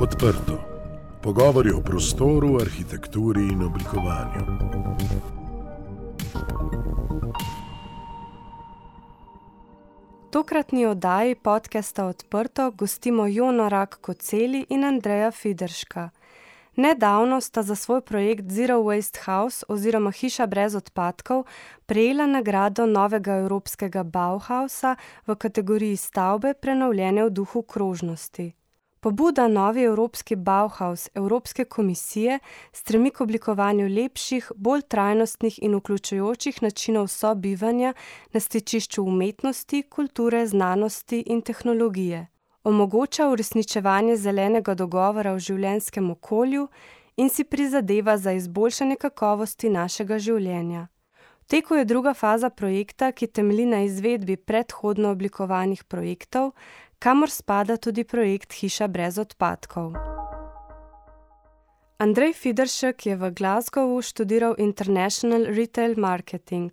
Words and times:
Odprto. 0.00 0.58
Pogovori 1.22 1.70
o 1.70 1.80
prostoru, 1.80 2.56
arhitekturi 2.60 3.40
in 3.40 3.62
oblikovanju. 3.62 4.44
Tokratni 10.30 10.86
oddaji 10.86 11.34
podcasta 11.34 12.04
Odprto 12.04 12.70
gostimo 12.70 13.26
Jona 13.26 13.68
Rak 13.68 13.98
Koceli 14.00 14.66
in 14.68 14.84
Andreja 14.84 15.30
Fiderška. 15.30 16.10
Nedavno 16.76 17.40
sta 17.40 17.62
za 17.62 17.74
svoj 17.74 18.00
projekt 18.00 18.50
Zero 18.50 18.78
Waste 18.78 19.18
House 19.24 19.64
oziroma 19.68 20.10
Hiša 20.10 20.46
brez 20.46 20.74
odpadkov 20.74 21.44
prejela 21.86 22.26
nagrado 22.26 22.86
novega 22.86 23.36
evropskega 23.36 24.02
Bauhausa 24.02 24.96
v 25.26 25.34
kategoriji 25.34 25.96
stavbe 25.96 26.54
prenovljene 26.54 27.24
v 27.24 27.30
duhu 27.30 27.62
krožnosti. 27.62 28.52
Pobuda 29.00 29.48
Novi 29.48 29.82
Evropski 29.82 30.36
Bauhaus 30.36 31.08
Evropske 31.14 31.64
komisije 31.64 32.38
stremi 32.72 33.10
k 33.10 33.20
oblikovanju 33.20 33.86
lepših, 33.88 34.52
bolj 34.56 34.82
trajnostnih 34.82 35.58
in 35.62 35.74
vključujočih 35.74 36.62
načinov 36.62 37.06
sobivanja 37.06 37.94
na 38.32 38.40
stičišču 38.40 39.02
umetnosti, 39.02 39.82
kulture, 39.82 40.46
znanosti 40.46 41.20
in 41.26 41.42
tehnologije. 41.42 42.26
Omogoča 42.64 43.28
uresničevanje 43.28 44.16
zelenega 44.16 44.74
dogovora 44.74 45.32
v 45.32 45.38
življenjskem 45.38 46.10
okolju 46.10 46.68
in 47.16 47.28
si 47.28 47.44
prizadeva 47.44 48.18
za 48.18 48.32
izboljšanje 48.32 48.96
kakovosti 48.96 49.70
našega 49.70 50.18
življenja. 50.18 50.88
V 51.42 51.46
teku 51.46 51.74
je 51.74 51.84
druga 51.84 52.14
faza 52.14 52.50
projekta, 52.50 53.12
ki 53.12 53.26
temelji 53.26 53.66
na 53.66 53.78
izvedbi 53.82 54.36
predhodno 54.36 55.10
oblikovanih 55.10 55.84
projektov, 55.84 56.50
kamor 56.98 57.30
spada 57.30 57.76
tudi 57.76 58.04
projekt 58.04 58.52
Hiša 58.52 58.88
brez 58.88 59.18
odpadkov. 59.18 59.94
Andrej 61.98 62.32
Fideršek 62.32 63.06
je 63.06 63.16
v 63.16 63.30
Glasgowu 63.30 64.02
študiral 64.02 64.54
International 64.58 65.46
Retail 65.50 65.94
Marketing. 65.96 66.70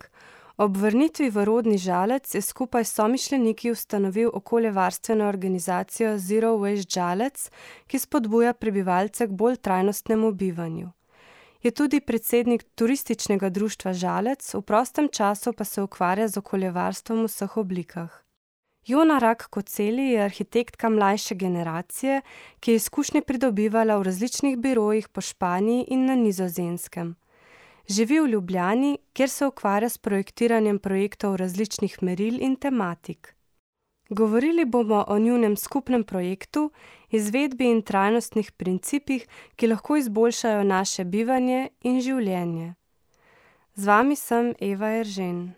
Ob 0.56 0.76
vrnitvi 0.76 1.30
v 1.30 1.44
rodni 1.44 1.78
žalec 1.78 2.34
je 2.34 2.40
skupaj 2.42 2.84
s 2.84 2.94
somišljeniki 2.94 3.70
ustanovil 3.70 4.30
okoljevarstveno 4.32 5.28
organizacijo 5.28 6.18
Zero 6.18 6.54
Waste 6.56 6.94
Žalec, 6.94 7.50
ki 7.86 7.98
spodbuja 7.98 8.54
prebivalce 8.54 9.26
k 9.26 9.30
bolj 9.30 9.56
trajnostnemu 9.56 10.32
bivanju. 10.32 10.90
Je 11.62 11.70
tudi 11.70 12.00
predsednik 12.00 12.64
turističnega 12.74 13.50
društva 13.50 13.92
Žalec, 13.92 14.54
v 14.54 14.62
prostem 14.62 15.08
času 15.08 15.52
pa 15.52 15.64
se 15.64 15.82
ukvarja 15.82 16.28
z 16.28 16.38
okoljevarstvom 16.38 17.26
v 17.26 17.28
vseh 17.28 17.56
oblikah. 17.56 18.25
Jona 18.86 19.18
Rak 19.18 19.48
Koceli 19.50 20.02
je 20.02 20.22
arhitektka 20.22 20.88
mlajše 20.88 21.34
generacije, 21.34 22.20
ki 22.60 22.70
je 22.70 22.76
izkušnje 22.76 23.22
pridobivala 23.22 23.96
v 23.98 24.02
različnih 24.02 24.58
birojih 24.58 25.08
po 25.08 25.20
Španiji 25.20 25.84
in 25.88 26.04
na 26.06 26.14
Nizozemskem. 26.14 27.16
Živi 27.88 28.20
v 28.20 28.26
Ljubljani, 28.26 28.98
kjer 29.12 29.28
se 29.28 29.46
ukvarja 29.46 29.88
s 29.88 29.98
projektiranjem 29.98 30.78
projektov 30.78 31.36
različnih 31.36 32.02
meril 32.02 32.38
in 32.40 32.56
tematik. 32.56 33.34
Govorili 34.08 34.64
bomo 34.64 35.04
o 35.08 35.18
njunem 35.18 35.56
skupnem 35.56 36.04
projektu, 36.04 36.70
izvedbi 37.10 37.64
in 37.64 37.82
trajnostnih 37.82 38.52
principih, 38.52 39.26
ki 39.56 39.66
lahko 39.66 39.96
izboljšajo 39.96 40.64
naše 40.64 41.04
bivanje 41.04 41.68
in 41.82 42.00
življenje. 42.00 42.74
Z 43.74 43.86
vami 43.86 44.16
sem 44.16 44.54
Eva 44.60 44.94
Eržen. 45.00 45.54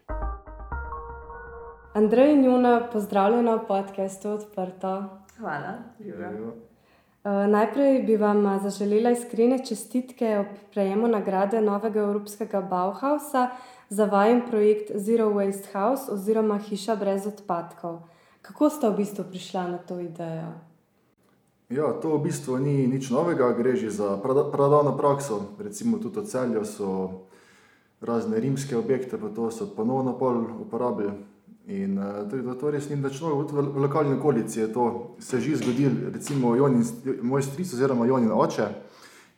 Andrej 1.99 2.33
in 2.33 2.45
Juna, 2.45 2.89
pozdravljena 2.93 3.55
v 3.55 3.67
podkastu 3.67 4.29
Odprto. 4.29 5.05
Hvala, 5.39 5.79
Jura. 5.99 6.31
Uh, 6.31 6.53
najprej 7.51 8.03
bi 8.07 8.17
vam 8.17 8.45
zaželela 8.63 9.11
iskrene 9.11 9.59
čestitke 9.67 10.29
ob 10.39 10.53
prejemu 10.71 11.09
nagrade 11.09 11.61
novega 11.61 12.01
Evropskega 12.01 12.61
Bauhausa 12.61 13.49
za 13.89 14.05
vajen 14.05 14.43
projekt 14.51 14.93
Zero 14.95 15.27
Waste 15.35 15.73
House 15.73 16.13
oziroma 16.13 16.59
Hiša 16.59 16.97
brez 16.97 17.27
odpadkov. 17.27 17.99
Kako 18.43 18.71
ste 18.71 18.91
v 18.91 18.97
bistvu 18.97 19.25
prišla 19.31 19.65
na 19.69 19.79
to 19.79 19.99
idejo? 19.99 20.53
Ja, 21.69 21.91
to 21.99 22.15
v 22.15 22.29
bistvu 22.31 22.61
ni 22.63 22.87
nič 22.87 23.11
novega, 23.11 23.51
gre 23.59 23.75
že 23.75 23.91
za 23.91 24.15
pradavno 24.23 24.95
prakso. 24.95 25.51
Recimo 25.59 25.99
tudi 25.99 26.19
od 26.19 26.31
celja 26.31 26.63
so 26.65 27.11
razne 28.01 28.39
rimske 28.39 28.77
objekte, 28.77 29.19
pa 29.19 29.35
to 29.35 29.51
so 29.51 29.67
ponovno 29.67 30.15
pol 30.15 30.47
uporabili. 30.63 31.38
In 31.69 31.99
uh, 31.99 32.25
to, 32.31 32.55
to 32.57 32.71
res 32.73 32.89
ni 32.89 32.97
več 32.97 33.21
novo, 33.21 33.43
v, 33.45 33.63
v 33.75 33.83
lokalni 33.85 34.17
okolici 34.17 34.63
je 34.63 34.69
to 34.73 35.17
se 35.21 35.41
že 35.41 35.59
zgodilo. 35.61 36.09
Recimo, 36.15 36.55
Jonin, 36.57 36.85
moj 37.21 37.45
stric, 37.45 37.69
oziroma 37.77 38.07
Jonin 38.09 38.33
oče, 38.33 38.69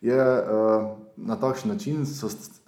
je 0.00 0.14
uh, 0.14 0.92
na 1.16 1.36
takšen 1.36 1.74
način 1.74 2.06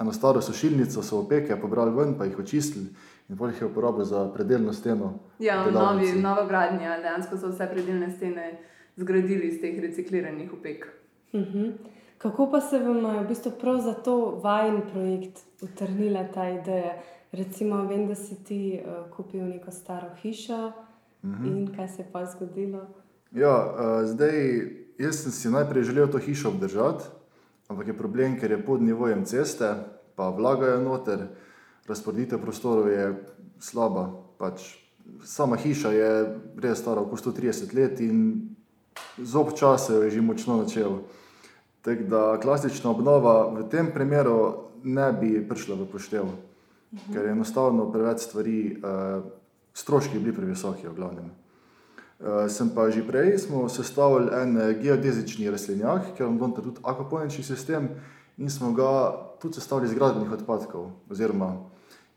eno 0.01 0.13
staro 0.13 0.43
sušilnico, 0.43 1.03
so 1.03 1.21
opeke 1.23 1.57
pobrali 1.57 1.95
ven, 1.95 2.19
pa 2.19 2.27
jih 2.27 2.39
očistili 2.39 2.91
in 3.31 3.39
bolj 3.39 3.55
jih 3.55 3.63
je 3.63 3.67
uporabljal 3.67 4.05
za 4.05 4.25
predeljno 4.35 4.73
steno. 4.73 5.15
Ja, 5.39 5.63
novi, 5.71 6.13
nova 6.13 6.43
gradnja, 6.47 6.99
dejansko 7.01 7.39
so 7.39 7.55
vse 7.55 7.71
predeljne 7.71 8.11
stene 8.11 8.51
zgradili 8.97 9.47
iz 9.49 9.61
teh 9.61 9.79
recikliranih 9.81 10.53
opek. 10.53 10.87
Uh 11.33 11.41
mhm. 11.41 11.59
-huh. 11.59 11.73
Kako 12.19 12.51
pa 12.51 12.61
se 12.61 12.79
vam 12.79 13.15
je 13.15 13.23
v 13.23 13.29
bistvu 13.29 13.53
prav 13.61 13.81
za 13.81 13.95
to 13.95 14.41
vajen 14.43 14.81
projekt 14.93 15.39
utrnila 15.63 16.25
ta 16.35 16.49
ideja? 16.49 16.93
Recimo, 17.33 17.87
vem, 17.87 18.07
da 18.07 18.15
si 18.15 18.37
ti 18.45 18.77
uh, 18.77 19.09
kupil 19.17 19.45
neko 19.49 19.71
staro 19.71 20.09
hišo 20.23 20.73
mhm. 21.23 21.35
-huh. 21.35 21.47
in 21.47 21.77
kaj 21.77 21.89
se 21.89 22.03
je 22.03 22.09
pa 22.13 22.27
zgodilo. 22.27 22.87
Ja, 23.33 23.75
uh, 23.75 24.09
zdaj, 24.09 24.33
jaz 24.99 25.23
sem 25.23 25.33
si 25.33 25.51
najprej 25.51 25.83
želel 25.83 26.09
to 26.09 26.19
hišo 26.19 26.49
obdržati, 26.49 27.05
ampak 27.69 27.87
je 27.87 27.99
problem, 27.99 28.41
ker 28.41 28.51
je 28.51 28.65
pod 28.65 28.83
nivojem 28.83 29.25
ceste, 29.25 29.75
pa 30.15 30.29
vlagajo 30.29 30.81
noter, 30.81 31.27
razporeditev 31.89 32.41
prostorov 32.41 32.89
je 32.89 33.25
slaba. 33.59 34.11
Pač, 34.39 34.77
sama 35.25 35.57
hiša 35.57 35.91
je 35.91 36.39
res 36.63 36.79
stara, 36.79 37.01
oko 37.01 37.17
130 37.17 37.75
let 37.75 38.01
in 38.01 38.49
z 39.19 39.37
občasem 39.37 40.03
je 40.03 40.11
že 40.11 40.21
močno 40.21 40.57
načel. 40.57 40.99
Tako 41.83 42.03
da 42.03 42.41
klasična 42.41 42.91
obnova 42.91 43.49
v 43.55 43.69
tem 43.69 43.93
primeru 43.95 44.55
ne 44.85 45.13
bi 45.13 45.49
prišla 45.49 45.75
v 45.75 45.87
poštev 45.87 46.25
-hmm. 46.93 47.13
ker 47.13 47.25
je 47.25 47.31
enostavno 47.31 47.93
preveč 47.93 48.21
stvari, 48.21 48.77
uh, 48.77 49.25
stroški 49.75 50.19
bili 50.19 50.37
previsoki, 50.37 50.89
v 50.89 50.95
glavnem. 50.95 51.31
Uh, 52.21 52.49
sem 52.49 52.71
pa 52.71 52.91
že 52.91 53.03
prej 53.03 53.39
sestavil 53.69 54.29
en 54.35 54.57
eh, 54.57 54.75
geodezični 54.83 55.51
rastlinjak, 55.51 56.15
ker 56.17 56.27
imam 56.27 56.53
tudi 56.55 56.71
akvaponični 56.83 57.45
sistem 57.45 57.89
in 58.39 58.51
smo 58.51 58.73
ga 58.73 59.13
tudi 59.41 59.55
sestavili 59.55 59.89
iz 59.89 59.95
gradbenih 59.95 60.33
odpadkov, 60.33 60.91
oziroma 61.11 61.57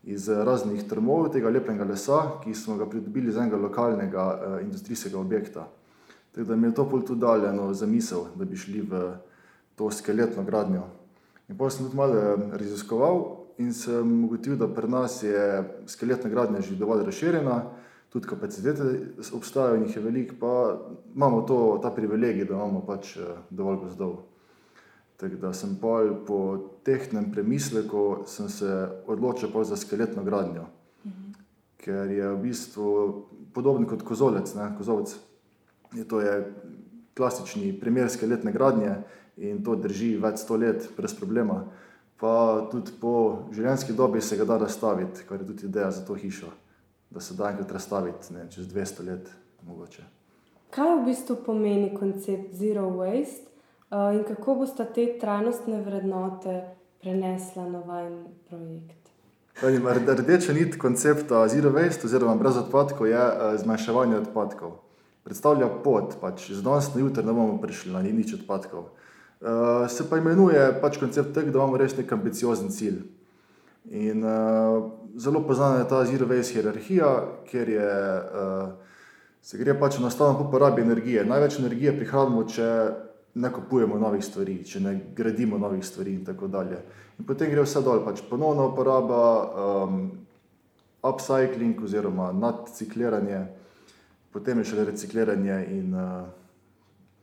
iz 0.04 0.28
raznih 0.28 0.86
trmov 0.88 1.32
tega 1.32 1.50
lepega 1.50 1.84
lesa, 1.84 2.38
ki 2.44 2.54
smo 2.54 2.76
ga 2.76 2.86
pridobili 2.86 3.28
iz 3.28 3.36
enega 3.36 3.56
lokalnega 3.56 4.24
uh, 4.24 4.62
industrijskega 4.62 5.18
objekta. 5.18 5.66
Tako 6.32 6.46
da 6.46 6.56
mi 6.56 6.66
je 6.66 6.74
to 6.74 6.88
pol 6.88 7.02
tudi 7.02 7.20
daljeno 7.20 7.74
za 7.74 7.86
misel, 7.86 8.24
da 8.36 8.44
bi 8.44 8.56
šli 8.56 8.80
v 8.80 9.16
to 9.74 9.90
skeletno 9.90 10.44
gradnjo. 10.44 10.82
In 11.48 11.56
potem 11.56 11.70
sem 11.70 11.86
tudi 11.86 11.96
malo 11.96 12.36
raziskoval, 12.52 13.45
in 13.58 13.72
sem 13.72 14.24
ugotovil, 14.24 14.58
da 14.58 14.68
pri 14.68 14.88
nas 14.88 15.22
je 15.22 15.64
skeletna 15.86 16.30
gradnja 16.30 16.60
že 16.60 16.76
dovolj 16.76 17.04
razširjena, 17.04 17.62
tudi 18.12 18.28
kapacitete 18.28 18.82
obstajajo 19.32 19.76
in 19.76 19.82
jih 19.82 19.96
je 19.96 20.02
veliko, 20.02 20.34
pa 20.40 20.52
imamo 21.14 21.42
to, 21.42 21.78
ta 21.82 21.90
privilegij, 21.90 22.44
da 22.44 22.54
imamo 22.54 22.84
pač 22.86 23.16
eh, 23.16 23.36
dovolj 23.50 23.76
gozdov. 23.76 24.16
Tako 25.16 25.36
da 25.40 25.52
sem 25.52 25.76
pol 25.80 26.12
po 26.26 26.38
tehnem 26.84 27.30
premisleku 27.32 28.24
se 28.26 28.88
odločil 29.06 29.64
za 29.64 29.76
skeletno 29.76 30.24
gradnjo, 30.24 30.66
mhm. 31.06 31.32
ker 31.76 32.10
je 32.10 32.28
v 32.28 32.42
bistvu 32.42 32.88
podoben 33.54 33.86
kot 33.86 34.02
kozolec. 34.02 34.54
Ne? 34.54 34.74
Kozolec 34.78 35.16
je 35.94 36.04
to 36.04 36.20
je 36.20 36.52
klasični 37.16 37.72
primer 37.80 38.10
skeletne 38.10 38.52
gradnje 38.52 38.96
in 39.36 39.64
to 39.64 39.76
drži 39.76 40.16
več 40.20 40.44
sto 40.44 40.56
let 40.56 40.88
brez 40.96 41.14
problema 41.16 41.64
pa 42.20 42.68
tudi 42.70 42.92
po 43.00 43.14
življenjski 43.52 43.92
dobi 43.92 44.20
se 44.20 44.36
ga 44.36 44.44
da 44.44 44.58
razstaviti, 44.58 45.24
kar 45.28 45.40
je 45.40 45.46
tudi 45.46 45.66
ideja 45.66 45.90
za 45.90 46.04
to 46.04 46.14
hišo, 46.14 46.52
da 47.10 47.20
se 47.20 47.34
da 47.34 47.50
enkrat 47.50 47.72
razstaviti 47.72 48.34
ne, 48.34 48.46
čez 48.50 48.68
200 48.72 49.06
let. 49.06 49.32
Mogoče. 49.66 50.02
Kaj 50.70 50.92
v 50.94 51.04
bistvu 51.08 51.36
pomeni 51.46 51.88
koncept 51.94 52.54
Zero 52.54 52.84
Waste 52.94 53.48
uh, 53.90 54.14
in 54.14 54.22
kako 54.28 54.54
boste 54.60 54.84
te 54.94 55.06
trajnostne 55.20 55.80
vrednote 55.82 56.60
prenesla 57.02 57.66
na 57.68 57.80
vaš 57.86 58.12
projekt? 58.48 59.10
Rdeča 59.62 60.52
nit 60.52 60.76
koncepta 60.78 61.48
Zero 61.48 61.72
Waste 61.74 62.06
oziroma 62.06 62.36
brez 62.36 62.60
odpadkov 62.60 63.08
je 63.10 63.18
uh, 63.18 63.56
zmanjševanje 63.58 64.20
odpadkov. 64.20 64.76
Predstavlja 65.26 65.68
pot, 65.82 66.14
pač 66.20 66.50
z 66.52 66.62
danes 66.62 66.92
na 66.94 67.00
jutro 67.02 67.24
ne 67.26 67.32
bomo 67.34 67.58
prišli 67.58 67.90
na 67.90 68.02
nič 68.04 68.36
odpadkov. 68.38 68.92
Uh, 69.40 69.84
se 69.88 70.08
pa 70.08 70.16
imenuje 70.16 70.60
pač 70.80 70.96
koncept 70.96 71.34
tega, 71.34 71.50
da 71.52 71.58
imamo 71.58 71.76
res 71.76 71.92
nek 71.96 72.12
ambiciozen 72.12 72.70
cilj. 72.72 73.02
In 73.92 74.24
uh, 74.24 74.86
zelo 75.16 75.42
poznana 75.46 75.82
je 75.82 75.88
ta 75.90 76.04
zero 76.08 76.26
waste 76.26 76.56
hierarchija, 76.56 77.10
kjer 77.50 77.68
je, 77.68 77.90
uh, 78.40 79.02
se 79.42 79.58
gre 79.60 79.74
pač 79.78 79.98
enostavno 80.00 80.38
po 80.38 80.48
porabi 80.50 80.82
energije. 80.82 81.24
Največ 81.28 81.58
energije 81.60 81.92
prihranimo, 81.98 82.46
če 82.48 82.70
ne 83.36 83.52
kupujemo 83.52 83.98
novih 84.00 84.24
stvari, 84.24 84.62
če 84.64 84.80
ne 84.80 84.94
gradimo 85.16 85.58
novih 85.60 85.84
stvari 85.84 86.16
in 86.16 86.24
tako 86.24 86.48
dalje. 86.48 86.80
In 87.20 87.28
potem 87.28 87.52
gre 87.52 87.66
vse 87.66 87.84
dol, 87.84 88.00
pač 88.08 88.24
ponovna 88.30 88.64
uporaba, 88.70 89.20
um, 89.84 90.00
upcycling 91.04 91.84
oziroma 91.84 92.32
nadcikliranje, 92.32 93.44
potem 94.32 94.64
je 94.64 94.70
še 94.72 94.88
recikliranje 94.88 95.60
in 95.76 95.92
uh, 95.92 96.24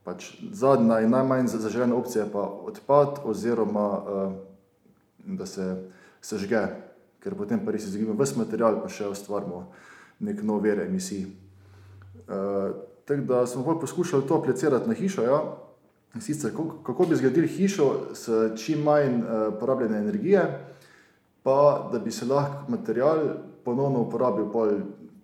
pač 0.04 0.34
zadnja 0.52 1.00
in 1.02 1.14
najmanj 1.14 1.48
zaželena 1.48 1.96
opcija 1.96 2.26
je 2.26 2.32
pa 2.32 2.42
odpad 2.42 3.24
oziroma 3.24 3.88
uh, 3.98 4.34
da 5.26 5.46
se 5.46 5.68
sežge, 6.22 6.62
ker 7.24 7.36
potem 7.36 7.64
pa 7.66 7.72
res 7.72 7.88
izgubimo 7.88 8.18
vse 8.20 8.40
material, 8.40 8.82
pa 8.84 8.92
še 8.92 9.08
ustvarimo 9.12 9.70
nek 10.24 10.44
nov 10.44 10.64
ver 10.64 10.84
emisij. 10.84 11.28
Uh, 12.28 12.76
tako 13.08 13.28
da 13.28 13.46
smo 13.48 13.64
bolj 13.64 13.80
poskušali 13.84 14.28
to 14.28 14.38
aplicirati 14.40 14.90
na 14.90 14.96
hišo. 14.96 15.24
Ja? 15.24 15.40
Sicer, 16.22 16.52
kako 16.86 17.06
bi 17.10 17.16
zgradili 17.16 17.48
hišo 17.48 17.88
s 18.14 18.30
čim 18.60 18.84
manj 18.84 19.24
uh, 19.24 19.48
porabljene 19.60 19.98
energije, 19.98 20.44
pa 21.44 21.90
da 21.92 22.00
bi 22.00 22.12
se 22.12 22.26
lahko 22.26 22.72
material 22.72 23.20
ponovno 23.64 24.04
uporabil 24.04 24.46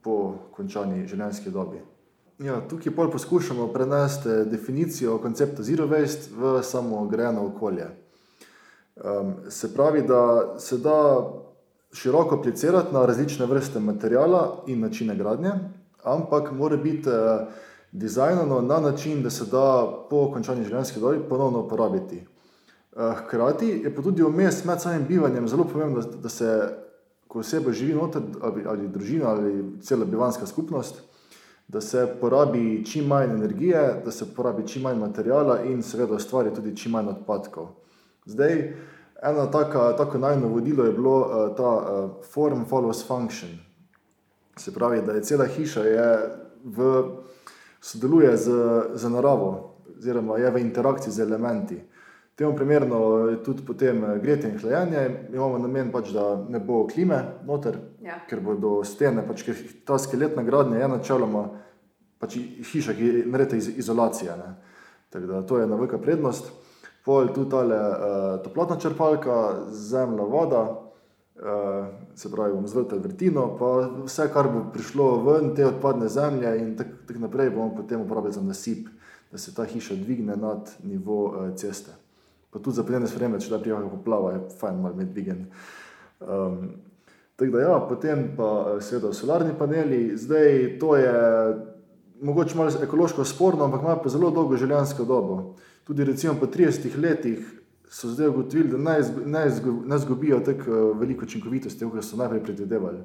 po 0.02 0.16
končani 0.56 1.08
življenjski 1.08 1.52
dobi. 1.52 1.80
Ja, 2.40 2.62
tukaj 2.70 2.96
pol 2.96 3.12
poskušamo 3.12 3.68
prenesti 3.68 4.30
definicijo 4.46 5.18
koncepta 5.18 5.64
Zero 5.64 5.88
Waste 5.88 6.32
v 6.36 6.64
samo 6.64 7.06
grejeno 7.08 7.46
okolje. 7.46 7.88
Um, 8.96 9.34
se 9.50 9.74
pravi, 9.74 10.02
da 10.08 10.56
se 10.60 10.78
da 10.78 11.28
široko 11.94 12.36
aplicirati 12.36 12.94
na 12.94 13.06
različne 13.06 13.46
vrste 13.46 13.80
materijala 13.80 14.64
in 14.68 14.80
načine 14.80 15.16
gradnje, 15.16 15.52
ampak 16.04 16.52
mora 16.52 16.78
biti 16.78 17.10
uh, 17.10 17.48
dizajnano 17.92 18.62
na 18.62 18.80
način, 18.80 19.24
da 19.24 19.30
se 19.30 19.46
da 19.52 19.88
po 20.10 20.32
končani 20.32 20.64
življenjski 20.64 21.00
dobi 21.00 21.20
ponovno 21.30 21.60
uporabiti. 21.60 22.26
Eh, 22.98 23.14
hkrati 23.18 23.68
je 23.84 23.96
pa 23.96 24.02
tudi 24.02 24.24
vmes 24.24 24.64
med 24.66 24.82
samim 24.82 25.06
bivanjem 25.08 25.48
zelo 25.48 25.64
pomembno, 25.64 26.02
da, 26.02 26.18
da 26.18 26.30
se, 26.30 26.70
ko 27.28 27.40
oseba 27.40 27.72
živi 27.72 27.94
noter, 27.94 28.22
ali, 28.42 28.64
ali 28.68 28.88
družina, 28.88 29.30
ali 29.30 29.64
cela 29.82 30.06
bivanska 30.06 30.46
skupnost, 30.46 31.02
da 31.70 31.82
se 31.82 32.08
porabi 32.22 32.86
čim 32.86 33.06
manj 33.08 33.32
energije, 33.32 34.02
da 34.06 34.12
se 34.12 34.26
porabi 34.36 34.68
čim 34.68 34.82
manj 34.82 35.00
materijala 35.00 35.62
in 35.64 35.84
seveda 35.84 36.14
ustvari 36.14 36.54
tudi 36.56 36.76
čim 36.78 36.92
manj 36.92 37.08
odpadkov. 37.08 37.68
Zdaj, 38.26 38.74
eno 39.24 39.46
taka, 39.46 39.96
tako 39.98 40.18
najno 40.18 40.48
vodilo 40.48 40.86
je 40.86 40.94
bilo 40.94 41.20
uh, 41.20 41.56
ta 41.58 41.70
uh, 41.76 42.26
form 42.34 42.66
follows 42.70 43.08
function. 43.08 43.52
Se 44.58 44.74
pravi, 44.74 45.02
da 45.02 45.14
je 45.14 45.24
cela 45.24 45.46
hiša 45.46 45.84
je 45.84 46.30
v 46.64 47.04
sodeluje 47.82 48.38
z, 48.38 48.52
z 48.94 49.10
naravo, 49.10 49.76
oziroma 49.98 50.38
je 50.38 50.52
v 50.52 50.60
interakciji 50.60 51.14
z 51.14 51.20
elementi. 51.20 51.82
Temu 52.40 52.56
primerno 52.56 53.28
je 53.28 53.44
tudi 53.44 53.66
potem 53.68 54.04
eh, 54.04 54.20
gretje 54.20 54.50
in 54.50 54.60
hlajenje. 54.60 55.10
Mi 55.30 55.36
imamo 55.36 55.58
namen, 55.58 55.92
pač, 55.92 56.14
da 56.16 56.46
ne 56.50 56.60
bo 56.60 56.86
klime 56.88 57.18
noter, 57.44 57.76
ja. 58.00 58.22
ker 58.30 58.40
bodo 58.40 58.78
stene, 58.88 59.26
pač, 59.28 59.44
ker 59.44 59.60
ta 59.84 59.98
skeletna 60.00 60.46
gradnja 60.48 60.80
je 60.80 60.88
načeloma 60.88 61.42
pač 62.20 62.38
hiša, 62.72 62.96
ki 62.96 63.12
je 63.12 63.26
narejena 63.28 63.60
iz 63.60 63.70
izolacije. 63.84 64.40
Ne. 64.40 64.56
Tako 65.12 65.34
da 65.34 65.44
to 65.44 65.60
je 65.60 65.68
ena 65.68 65.76
velika 65.76 66.00
prednost. 66.00 66.48
Pol 67.04 67.28
tu 67.36 67.44
tale 67.52 67.76
uh, 67.76 68.40
toplotna 68.44 68.80
črpalka, 68.80 69.38
zemlja, 69.76 70.24
voda, 70.24 70.66
uh, 70.72 71.92
se 72.16 72.32
pravi, 72.32 72.56
bomo 72.56 72.72
zvrtali 72.72 73.04
vrtino, 73.04 73.50
pa 73.60 73.76
vse, 74.06 74.32
kar 74.32 74.48
bo 74.48 74.70
prišlo 74.72 75.14
ven, 75.28 75.56
te 75.56 75.68
odpadne 75.68 76.08
zemlje 76.08 76.60
in 76.64 76.76
tako 76.80 77.08
tak 77.08 77.20
naprej, 77.20 77.52
bomo 77.56 77.74
potem 77.76 78.08
uporabljali 78.08 78.40
za 78.40 78.48
nasip, 78.48 78.88
da 79.32 79.38
se 79.38 79.56
ta 79.56 79.68
hiša 79.68 79.96
dvigne 79.96 80.40
nad 80.40 80.72
nivo 80.84 81.26
uh, 81.26 81.56
ceste. 81.56 82.00
Pa 82.50 82.60
tudi 82.60 82.76
za 82.76 82.84
plene 82.84 83.08
spremembe, 83.08 83.42
če 83.44 83.52
da 83.54 83.60
prijaha 83.62 83.90
poplava, 83.92 84.32
je 84.34 84.46
fajn 84.60 84.80
malo 84.82 84.96
med 84.98 85.12
dvigen. 85.14 85.46
Um, 86.20 86.72
tako 87.36 87.52
da 87.52 87.62
ja, 87.62 87.76
potem 87.90 88.24
pa 88.38 88.50
eh, 88.76 88.82
seveda 88.82 89.14
solarni 89.14 89.54
paneli, 89.58 90.18
zdaj 90.18 90.80
to 90.82 90.96
je 90.98 91.14
mogoče 92.22 92.58
malo 92.58 92.72
ekološko 92.84 93.24
sporno, 93.26 93.66
ampak 93.66 93.82
ima 93.82 93.96
pa 94.04 94.10
zelo 94.10 94.32
dolgo 94.32 94.58
življenjsko 94.58 95.06
dobo. 95.06 95.40
Tudi 95.88 96.04
recimo 96.04 96.36
po 96.40 96.50
30 96.52 96.98
letih 96.98 97.46
so 97.90 98.10
zdaj 98.10 98.28
ugotovili, 98.28 98.70
da 98.70 98.98
ne 99.26 99.96
izgubijo 99.96 100.40
tako 100.46 100.72
eh, 100.72 100.94
veliko 101.00 101.26
učinkovitosti, 101.26 101.86
kot 101.86 102.06
so 102.06 102.18
najprej 102.18 102.44
predvidevali. 102.44 103.04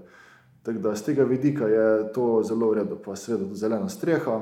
Tako 0.64 0.78
da 0.78 0.94
z 0.96 1.04
tega 1.04 1.24
vidika 1.24 1.68
je 1.68 2.12
to 2.12 2.42
zelo 2.42 2.70
v 2.70 2.80
redu, 2.80 2.96
pa 3.04 3.16
seveda 3.16 3.44
tudi 3.44 3.60
zelena 3.60 3.88
streha, 3.88 4.40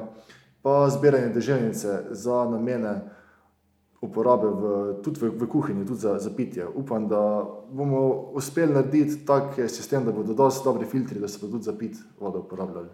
pa 0.62 0.88
zbiranje 0.90 1.32
deževnice 1.34 1.98
za 2.10 2.44
namene 2.50 3.00
uporabe 4.02 4.48
v, 4.50 4.62
tudi 5.02 5.20
v, 5.20 5.30
v 5.30 5.46
kuhinji, 5.46 5.86
tudi 5.86 6.00
za, 6.00 6.18
za 6.18 6.30
pitje. 6.30 6.66
Upam, 6.66 7.08
da 7.08 7.46
bomo 7.70 8.32
uspeli 8.34 8.74
narediti 8.74 9.22
tak 9.26 9.54
sistem, 9.70 10.04
da 10.04 10.12
bodo 10.12 10.34
dosti 10.34 10.64
dobri 10.64 10.86
filtri, 10.86 11.20
da 11.20 11.28
se 11.28 11.38
bodo 11.38 11.52
tudi 11.52 11.64
za 11.64 11.72
pit 11.78 11.96
vodo 12.20 12.42
uporabljali. 12.42 12.88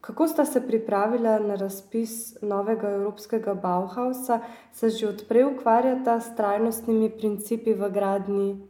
Kako 0.00 0.28
sta 0.28 0.44
se 0.44 0.66
pripravila 0.66 1.38
na 1.38 1.54
razpis 1.54 2.42
novega 2.42 2.90
evropskega 2.90 3.54
Bauhausa, 3.54 4.40
se 4.72 4.88
že 4.88 5.08
odprej 5.08 5.44
ukvarjata 5.44 6.20
s 6.20 6.34
trajnostnimi 6.36 7.10
principi 7.10 7.74
v 7.74 7.90
gradni? 7.90 8.66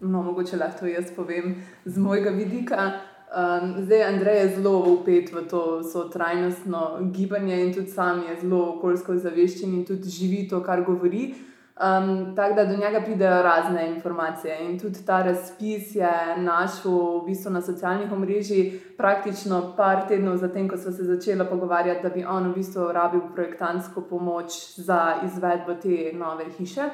No, 0.00 0.22
mogoče 0.22 0.56
lahko 0.56 0.86
jaz 0.86 1.14
povem 1.16 1.62
z 1.84 1.98
mojega 1.98 2.30
vidika. 2.30 2.90
Um, 3.32 3.74
zdaj, 3.84 4.02
Andrej 4.02 4.36
je 4.36 4.48
zelo 4.48 4.78
upet 4.92 5.32
v 5.32 5.46
to 5.48 5.80
trajnostno 6.12 6.98
gibanje 7.00 7.64
in 7.64 7.74
tudi 7.74 7.88
sam 7.88 8.22
je 8.28 8.36
zelo 8.40 8.74
okoljsko 8.76 9.16
zaveščen 9.16 9.72
in 9.72 9.86
tudi 9.88 10.08
živi 10.08 10.48
to, 10.48 10.60
kar 10.62 10.82
govori. 10.84 11.34
Um, 11.80 12.36
tako 12.36 12.54
da 12.54 12.64
do 12.64 12.76
njega 12.76 13.00
pridejo 13.00 13.42
razne 13.42 13.86
informacije. 13.88 14.58
In 14.60 14.78
tudi 14.78 15.06
ta 15.06 15.22
razpis 15.22 15.94
je 15.94 16.36
našel 16.36 16.92
v 16.92 17.24
bistvu 17.26 17.50
na 17.50 17.62
socialnih 17.62 18.12
omrežjih, 18.12 18.74
praktično 18.96 19.62
par 19.76 20.04
tednov 20.08 20.36
zatem, 20.36 20.68
ko 20.68 20.76
smo 20.76 20.92
se 20.92 21.04
začeli 21.04 21.48
pogovarjati, 21.50 22.02
da 22.02 22.08
bi 22.08 22.24
on 22.24 22.50
v 22.50 22.54
bistvu 22.54 22.92
rabil 22.92 23.20
projektantsko 23.34 24.00
pomoč 24.10 24.76
za 24.76 25.14
izvedbo 25.24 25.74
te 25.74 26.12
nove 26.12 26.50
hiše. 26.58 26.90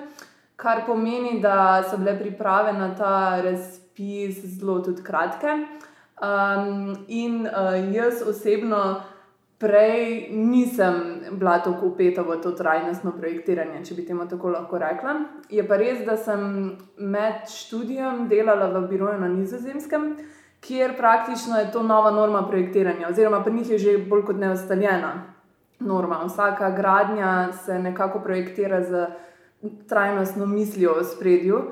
Kar 0.56 0.86
pomeni, 0.86 1.40
da 1.42 1.82
so 1.90 1.98
bile 1.98 2.18
priprave 2.18 2.72
na 2.72 2.94
ta 2.94 3.42
razpis 3.42 4.44
zelo 4.44 4.82
kratke. 5.02 5.58
Um, 6.18 6.96
in 7.08 7.46
uh, 7.46 7.94
jaz 7.94 8.22
osebno 8.26 9.02
prej 9.58 10.28
nisem 10.30 11.20
bila 11.30 11.58
tako 11.58 11.86
upeta 11.86 12.22
v 12.22 12.40
to 12.42 12.52
trajnostno 12.52 13.12
projektiranje, 13.12 13.84
če 13.84 13.94
bi 13.94 14.06
temu 14.06 14.26
tako 14.30 14.50
lahko 14.54 14.78
rekla. 14.78 15.14
Je 15.50 15.62
pa 15.66 15.78
res, 15.78 16.04
da 16.06 16.16
sem 16.16 16.42
med 16.98 17.46
študijem 17.50 18.28
delala 18.30 18.70
v 18.78 18.84
biroju 18.90 19.18
na 19.20 19.28
Nizozemskem, 19.28 20.12
kjer 20.62 20.94
praktično 20.98 21.58
je 21.58 21.72
to 21.72 21.82
nova 21.82 22.10
norma 22.10 22.44
projektiranja, 22.46 23.08
oziroma 23.08 23.42
pa 23.44 23.50
njih 23.50 23.70
je 23.70 23.78
že 23.78 23.98
bolj 23.98 24.24
kot 24.30 24.36
neostaljena 24.36 25.12
norma. 25.80 26.22
Vsaka 26.26 26.70
gradnja 26.70 27.52
se 27.52 27.78
nekako 27.78 28.20
projektira 28.20 28.82
z 28.82 29.06
trajnostno 29.88 30.46
mislijo 30.46 30.92
o 30.92 31.04
spredju. 31.04 31.62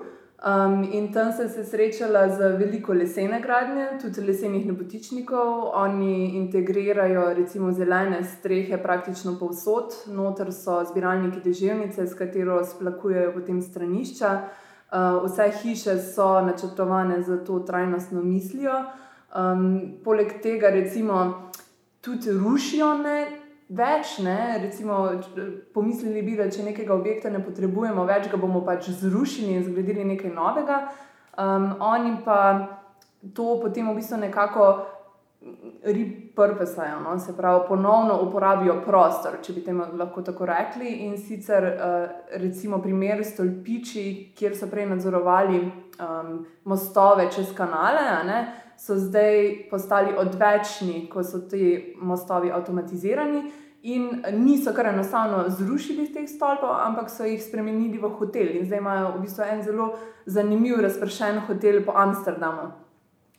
Um, 0.44 0.82
in 0.92 1.12
tam 1.12 1.32
sem 1.32 1.48
se 1.48 1.64
srečala 1.64 2.28
z 2.28 2.38
veliko 2.58 2.92
lesene 2.92 3.40
gradnje, 3.40 3.86
tudi 4.02 4.20
lesenih 4.20 4.66
nebotičnikov. 4.66 5.70
Oni 5.74 6.36
integrirajo 6.36 7.34
recimo 7.34 7.72
zelene 7.72 8.20
strehe 8.24 8.76
praktično 8.82 9.38
povsod, 9.40 9.94
noter 10.12 10.52
so 10.52 10.82
zbiralniki 10.84 11.40
deževnice, 11.40 12.06
s 12.06 12.14
katero 12.14 12.60
splakujejo 12.64 13.32
potem 13.32 13.62
stranišča. 13.62 14.32
Uh, 14.92 15.24
vse 15.24 15.48
hiše 15.62 15.96
so 15.98 16.28
načrtovane 16.40 17.22
za 17.22 17.44
to 17.44 17.58
trajnostno 17.58 18.22
mislijo. 18.22 18.84
Um, 19.32 19.96
poleg 20.04 20.36
tega, 20.42 20.68
recimo, 20.70 21.50
tudi 22.00 22.30
rušijo 22.30 22.94
ne 22.98 23.35
več. 23.68 24.18
Ne? 24.24 24.58
Recimo, 24.62 24.98
pomislili 25.74 26.22
bi, 26.22 26.36
da 26.38 26.50
če 26.50 26.66
nekega 26.70 26.94
objekta 26.94 27.30
ne 27.30 27.42
potrebujemo 27.44 28.06
več, 28.08 28.30
ga 28.30 28.40
bomo 28.40 28.62
pač 28.66 28.90
zrušili 28.90 29.56
in 29.56 29.64
zgradili 29.66 30.04
nekaj 30.14 30.34
novega. 30.34 30.82
Um, 31.36 31.74
oni 31.84 32.16
pa 32.24 32.40
to 33.34 33.56
potem 33.60 33.88
v 33.90 33.96
bistvu 33.98 34.20
nekako 34.22 34.68
repurposajo, 35.84 37.00
no? 37.04 37.18
se 37.22 37.36
pravi, 37.36 37.66
ponovno 37.68 38.16
uporabijo 38.24 38.80
prostor, 38.82 39.36
če 39.42 39.52
bi 39.52 39.62
temu 39.62 39.84
lahko 39.98 40.24
tako 40.26 40.48
rekli. 40.48 41.04
In 41.06 41.18
sicer, 41.18 41.66
uh, 41.66 42.06
recimo, 42.40 42.80
primer 42.82 43.22
stolpiči, 43.24 44.32
kjer 44.38 44.56
so 44.58 44.70
prej 44.70 44.88
nadzorovali 44.94 45.60
um, 45.62 46.32
mostove 46.64 47.28
čez 47.34 47.52
kanale 47.54 48.06
so 48.78 48.96
zdaj 48.96 49.68
postali 49.70 50.14
odvečni, 50.16 51.08
ko 51.12 51.24
so 51.24 51.38
ti 51.38 51.94
mostovi 52.00 52.52
avtomatizirani. 52.52 53.42
In 53.82 54.22
niso 54.32 54.72
kar 54.74 54.86
enostavno 54.86 55.44
zrušili 55.48 56.08
teh 56.12 56.28
stolpov, 56.28 56.70
ampak 56.86 57.10
so 57.10 57.24
jih 57.24 57.42
spremenili 57.42 57.98
v 57.98 58.08
hotel. 58.18 58.56
In 58.56 58.66
zdaj 58.66 58.78
imajo 58.78 59.12
v 59.14 59.20
bistvu 59.22 59.44
en 59.44 59.62
zelo 59.62 59.86
zanimiv, 60.26 60.80
razpršen 60.82 61.38
hotel 61.46 61.84
po 61.86 61.92
Amsterdamu. 61.94 62.72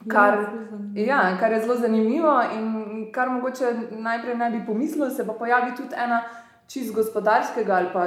Kar, 0.08 0.38
ja, 0.96 1.38
kar 1.40 1.52
je 1.52 1.62
zelo 1.62 1.76
zanimivo 1.76 2.32
in 2.56 3.12
kar 3.12 3.30
mogoče 3.30 3.74
najprej 3.92 4.38
ne 4.38 4.50
bi 4.52 4.66
pomislil, 4.66 5.10
se 5.10 5.26
pa 5.28 5.34
pojavi 5.34 5.76
tudi 5.76 5.96
ena 5.98 6.22
čist 6.68 6.96
gospodarskega 6.96 7.76
ali 7.76 7.88
pa 7.94 8.06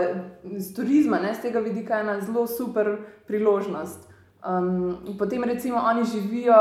z 0.57 0.75
turizma, 0.75 1.19
ne, 1.19 1.35
z 1.35 1.41
tega 1.41 1.61
vidika 1.61 2.01
ena 2.01 2.21
zelo 2.21 2.47
super 2.47 2.97
priložnost. 3.27 4.09
Um, 4.49 4.97
potem 5.19 5.45
recimo 5.45 5.77
oni 5.77 6.05
živijo 6.05 6.57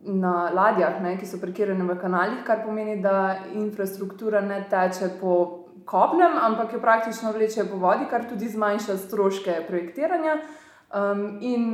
na 0.00 0.50
ladjah, 0.54 1.00
ne, 1.02 1.16
ki 1.18 1.26
so 1.26 1.40
parkirane 1.42 1.84
v 1.84 1.96
kanalih, 1.98 2.44
kar 2.46 2.62
pomeni, 2.64 3.00
da 3.02 3.38
infrastruktura 3.54 4.40
ne 4.40 4.60
teče 4.70 5.10
po 5.20 5.34
kopnem, 5.88 6.38
ampak 6.42 6.72
jo 6.72 6.80
praktično 6.80 7.32
vleče 7.32 7.66
po 7.70 7.80
vodi, 7.82 8.06
kar 8.10 8.28
tudi 8.28 8.48
zmanjša 8.48 8.96
stroške 8.96 9.64
projektiranja. 9.68 10.38
Um, 10.88 11.38
in 11.44 11.64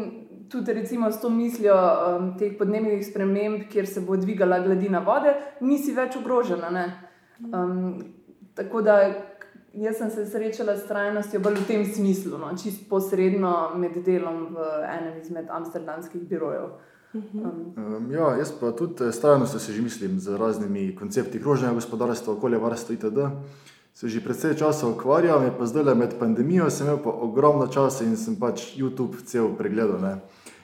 tudi 0.51 0.73
recimo 0.73 1.11
s 1.13 1.21
to 1.21 1.31
mislijo 1.31 1.75
um, 1.75 2.33
teh 2.39 2.57
podnebnih 2.59 3.05
sprememb, 3.07 3.69
kjer 3.71 3.87
se 3.87 4.01
bo 4.01 4.17
dvigala 4.17 4.59
gladina 4.65 4.99
vode, 5.05 5.35
nisi 5.61 5.95
več 5.95 6.17
ogrožena. 6.17 6.89
Um, 7.53 8.03
tako 8.55 8.83
da 8.83 8.99
jaz 9.75 9.99
sem 9.99 10.11
se 10.11 10.27
srečala 10.27 10.77
s 10.77 10.89
trajnostjo 10.89 11.41
bolj 11.41 11.61
v 11.61 11.67
tem 11.69 11.85
smislu, 11.87 12.39
no, 12.39 12.51
čist 12.59 12.89
posredno 12.89 13.75
med 13.79 13.99
delom 14.07 14.49
v 14.55 14.67
enem 14.89 15.21
izmed 15.23 15.51
amsterdamskih 15.51 16.27
birojev. 16.31 16.75
Um. 17.15 18.11
Ja, 18.11 18.35
jaz 18.37 18.51
pa 18.61 18.73
tudi 18.73 19.13
s 19.13 19.21
trajnostjo 19.21 19.61
se 19.61 19.73
že 19.73 19.83
mislim 19.83 20.21
z 20.21 20.37
raznimi 20.37 20.97
koncepti 20.97 21.43
krožnega 21.43 21.75
gospodarstva, 21.75 22.33
okolje 22.33 22.59
varstva 22.59 22.95
itd. 22.95 23.19
Se 23.95 24.09
že 24.09 24.21
predvsej 24.21 24.59
časa 24.59 24.89
ukvarjam, 24.89 25.47
pa 25.59 25.67
zdaj 25.67 25.85
le 25.85 25.95
med 25.95 26.19
pandemijo 26.19 26.71
sem 26.71 26.87
imel 26.87 26.99
pa 26.99 27.11
ogromno 27.11 27.67
časa 27.67 28.05
in 28.05 28.17
sem 28.17 28.37
pač 28.37 28.75
YouTube 28.77 29.23
cel 29.25 29.55
pregledal. 29.55 30.03
Ne. 30.03 30.15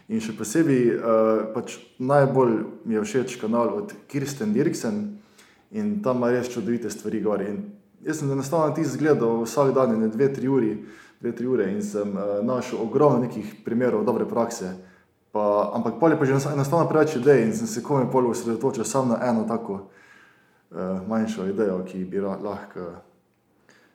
In 0.08 0.18
še 0.18 0.34
posebej 0.34 0.82
uh, 0.90 1.54
pač 1.54 1.78
najbolj 2.02 2.66
mi 2.84 2.98
je 2.98 3.06
všeč 3.06 3.38
kanal 3.38 3.70
od 3.70 3.94
Kirsten 4.10 4.52
Dirksen 4.52 5.22
in 5.70 6.02
tam 6.02 6.18
ima 6.18 6.34
res 6.34 6.50
čudovite 6.50 6.90
stvari 6.90 7.22
gor. 7.22 7.46
In 7.46 7.70
jaz 8.02 8.18
sem 8.18 8.30
enostavno 8.30 8.74
ti 8.74 8.82
zgledal 8.82 9.46
vsak 9.46 9.70
dan, 9.70 9.94
ne 10.00 10.10
dve, 10.10 10.32
tri 10.34 10.50
ure, 10.50 10.76
dve, 11.22 11.30
tri 11.30 11.46
ure 11.46 11.70
in 11.70 11.78
sem 11.82 12.10
uh, 12.10 12.42
našel 12.42 12.82
ogromno 12.82 13.22
nekih 13.22 13.62
primerov 13.62 14.02
dobre 14.02 14.26
prakse. 14.26 14.89
Pa, 15.32 15.70
ampak 15.74 16.00
pa 16.00 16.08
je 16.08 16.18
pa 16.18 16.24
že 16.24 16.32
enostavno 16.52 16.88
preveč 16.88 17.16
idej 17.16 17.44
in 17.44 17.52
sem 17.54 17.66
se 17.66 17.82
komaj 17.82 18.10
pol 18.10 18.30
osredotočil 18.30 18.84
samo 18.84 19.14
na 19.14 19.28
eno 19.28 19.44
tako 19.48 19.72
uh, 19.72 21.06
manjšo 21.08 21.46
idejo, 21.46 21.84
ki 21.86 22.04
bi 22.04 22.20
lahko 22.20 22.98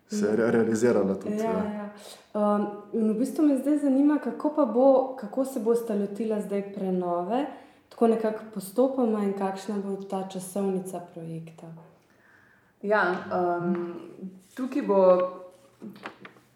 se 0.08 0.36
re 0.36 0.51
realizirala. 0.51 1.15
Tudi, 1.15 1.38
ja, 1.38 1.51
ja. 1.51 1.89
Um, 2.34 2.68
in 2.94 3.10
v 3.12 3.20
bistvu 3.20 3.46
me 3.46 3.58
zdaj 3.58 3.77
zanima, 3.77 4.20
kako, 4.24 4.65
bo, 4.74 5.15
kako 5.20 5.46
se 5.46 5.60
boste 5.60 5.96
lotili 5.96 6.42
zdaj 6.42 6.74
prenove, 6.74 7.46
tako 7.89 8.08
nekako 8.08 8.44
postopoma 8.54 9.24
in 9.24 9.34
kakšna 9.34 9.75
bo 9.84 9.96
ta 9.96 10.27
časovnica 10.30 11.01
projekta. 11.13 11.68
Ja, 12.82 13.15
um, 13.34 13.96
tukaj 14.56 14.82
bo 14.82 15.00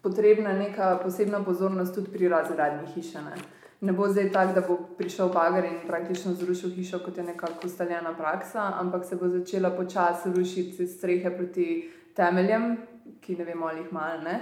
potrebna 0.02 0.52
neka 0.52 0.98
posebna 1.02 1.44
pozornost 1.44 1.94
tudi 1.94 2.10
pri 2.12 2.28
razgradnji 2.28 2.92
hiše. 2.94 3.18
Ne? 3.18 3.59
Ne 3.80 3.92
bo 3.92 4.08
zdaj 4.08 4.30
tako, 4.32 4.52
da 4.52 4.60
bo 4.60 4.76
prišel 4.98 5.28
bager 5.28 5.64
in 5.64 5.78
praktično 5.86 6.34
zrušil 6.34 6.70
hišo, 6.70 6.98
kot 7.04 7.16
je 7.16 7.24
nekako 7.24 7.66
ustaljena 7.66 8.12
praksa, 8.16 8.72
ampak 8.80 9.04
se 9.04 9.16
bo 9.16 9.28
začela 9.28 9.70
počasi 9.70 10.32
rušiti 10.32 10.86
strehe 10.86 11.36
proti 11.36 11.90
temeljem, 12.16 12.76
ki 13.20 13.36
ne 13.36 13.44
vemo, 13.44 13.66
ali 13.66 13.80
jih 13.80 13.92
malo 13.92 14.22
ne. 14.22 14.40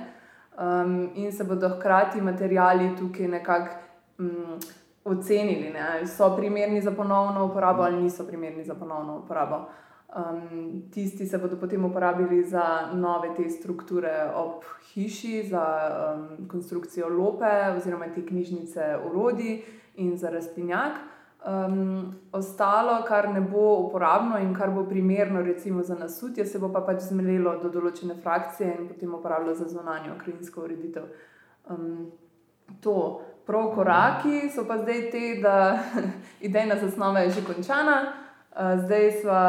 Um, 0.58 1.10
in 1.14 1.32
se 1.32 1.44
bodo 1.44 1.68
hkrati 1.68 2.20
materijali 2.20 2.96
tukaj 2.98 3.28
nekako 3.28 3.74
um, 4.18 4.58
ocenili, 5.04 5.70
ne? 5.70 5.80
ali 5.92 6.06
so 6.06 6.36
primerni 6.36 6.80
za 6.80 6.90
ponovno 6.90 7.44
uporabo 7.44 7.82
ali 7.82 8.02
niso 8.02 8.26
primerni 8.26 8.64
za 8.64 8.74
ponovno 8.74 9.18
uporabo. 9.18 9.68
Um, 10.16 10.82
tisti 10.90 11.26
se 11.26 11.38
bodo 11.38 11.56
potem 11.56 11.84
uporabili 11.84 12.44
za 12.44 12.90
nove 12.94 13.34
te 13.36 13.50
strukture 13.50 14.30
ob 14.34 14.62
hiši, 14.92 15.42
za 15.50 15.64
um, 16.16 16.48
konstrukcijo 16.48 17.08
lope 17.08 17.76
oziroma 17.76 18.06
te 18.14 18.26
knjižnice 18.26 18.96
urodi 19.10 19.62
in 19.94 20.16
za 20.16 20.30
rastlinjak. 20.30 20.92
Um, 21.46 22.14
ostalo, 22.32 23.02
kar 23.08 23.28
ne 23.28 23.40
bo 23.40 23.74
uporabno 23.78 24.38
in 24.38 24.54
kar 24.54 24.70
bo 24.70 24.84
primerno, 24.84 25.42
recimo 25.42 25.82
za 25.82 25.94
nasutje, 25.94 26.46
se 26.46 26.58
bo 26.58 26.72
pa 26.72 26.80
pač 26.80 27.02
zmelilo 27.10 27.58
do 27.62 27.68
določene 27.68 28.16
frakcije 28.22 28.70
in 28.78 28.88
potem 28.88 29.12
uporabljalo 29.14 29.54
za 29.54 29.68
zunanjo 29.68 30.16
klinsko 30.24 30.64
ureditev. 30.64 31.04
Um, 31.68 32.08
to, 32.80 33.20
prav 33.46 33.74
koraki 33.74 34.48
so 34.48 34.64
pa 34.64 34.78
zdaj 34.80 35.04
te, 35.12 35.36
da 35.42 35.84
idejna 36.48 36.80
zasnova 36.80 37.26
je 37.26 37.36
že 37.36 37.44
končana, 37.44 37.98
uh, 38.56 38.80
zdaj 38.86 39.12
smo 39.20 39.42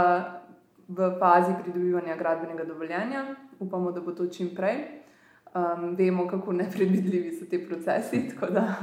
v 0.89 1.15
fazi 1.19 1.51
pridobivanja 1.63 2.15
gradbenega 2.15 2.63
dovoljenja, 2.63 3.35
upamo, 3.59 3.91
da 3.91 4.01
bo 4.01 4.11
to 4.11 4.27
čim 4.27 4.49
prej. 4.55 4.75
Um, 5.53 5.95
vemo, 5.95 6.27
kako 6.27 6.53
nepredvidljivi 6.53 7.31
so 7.31 7.45
ti 7.45 7.67
procesi, 7.67 8.21
tako 8.29 8.53
da 8.53 8.73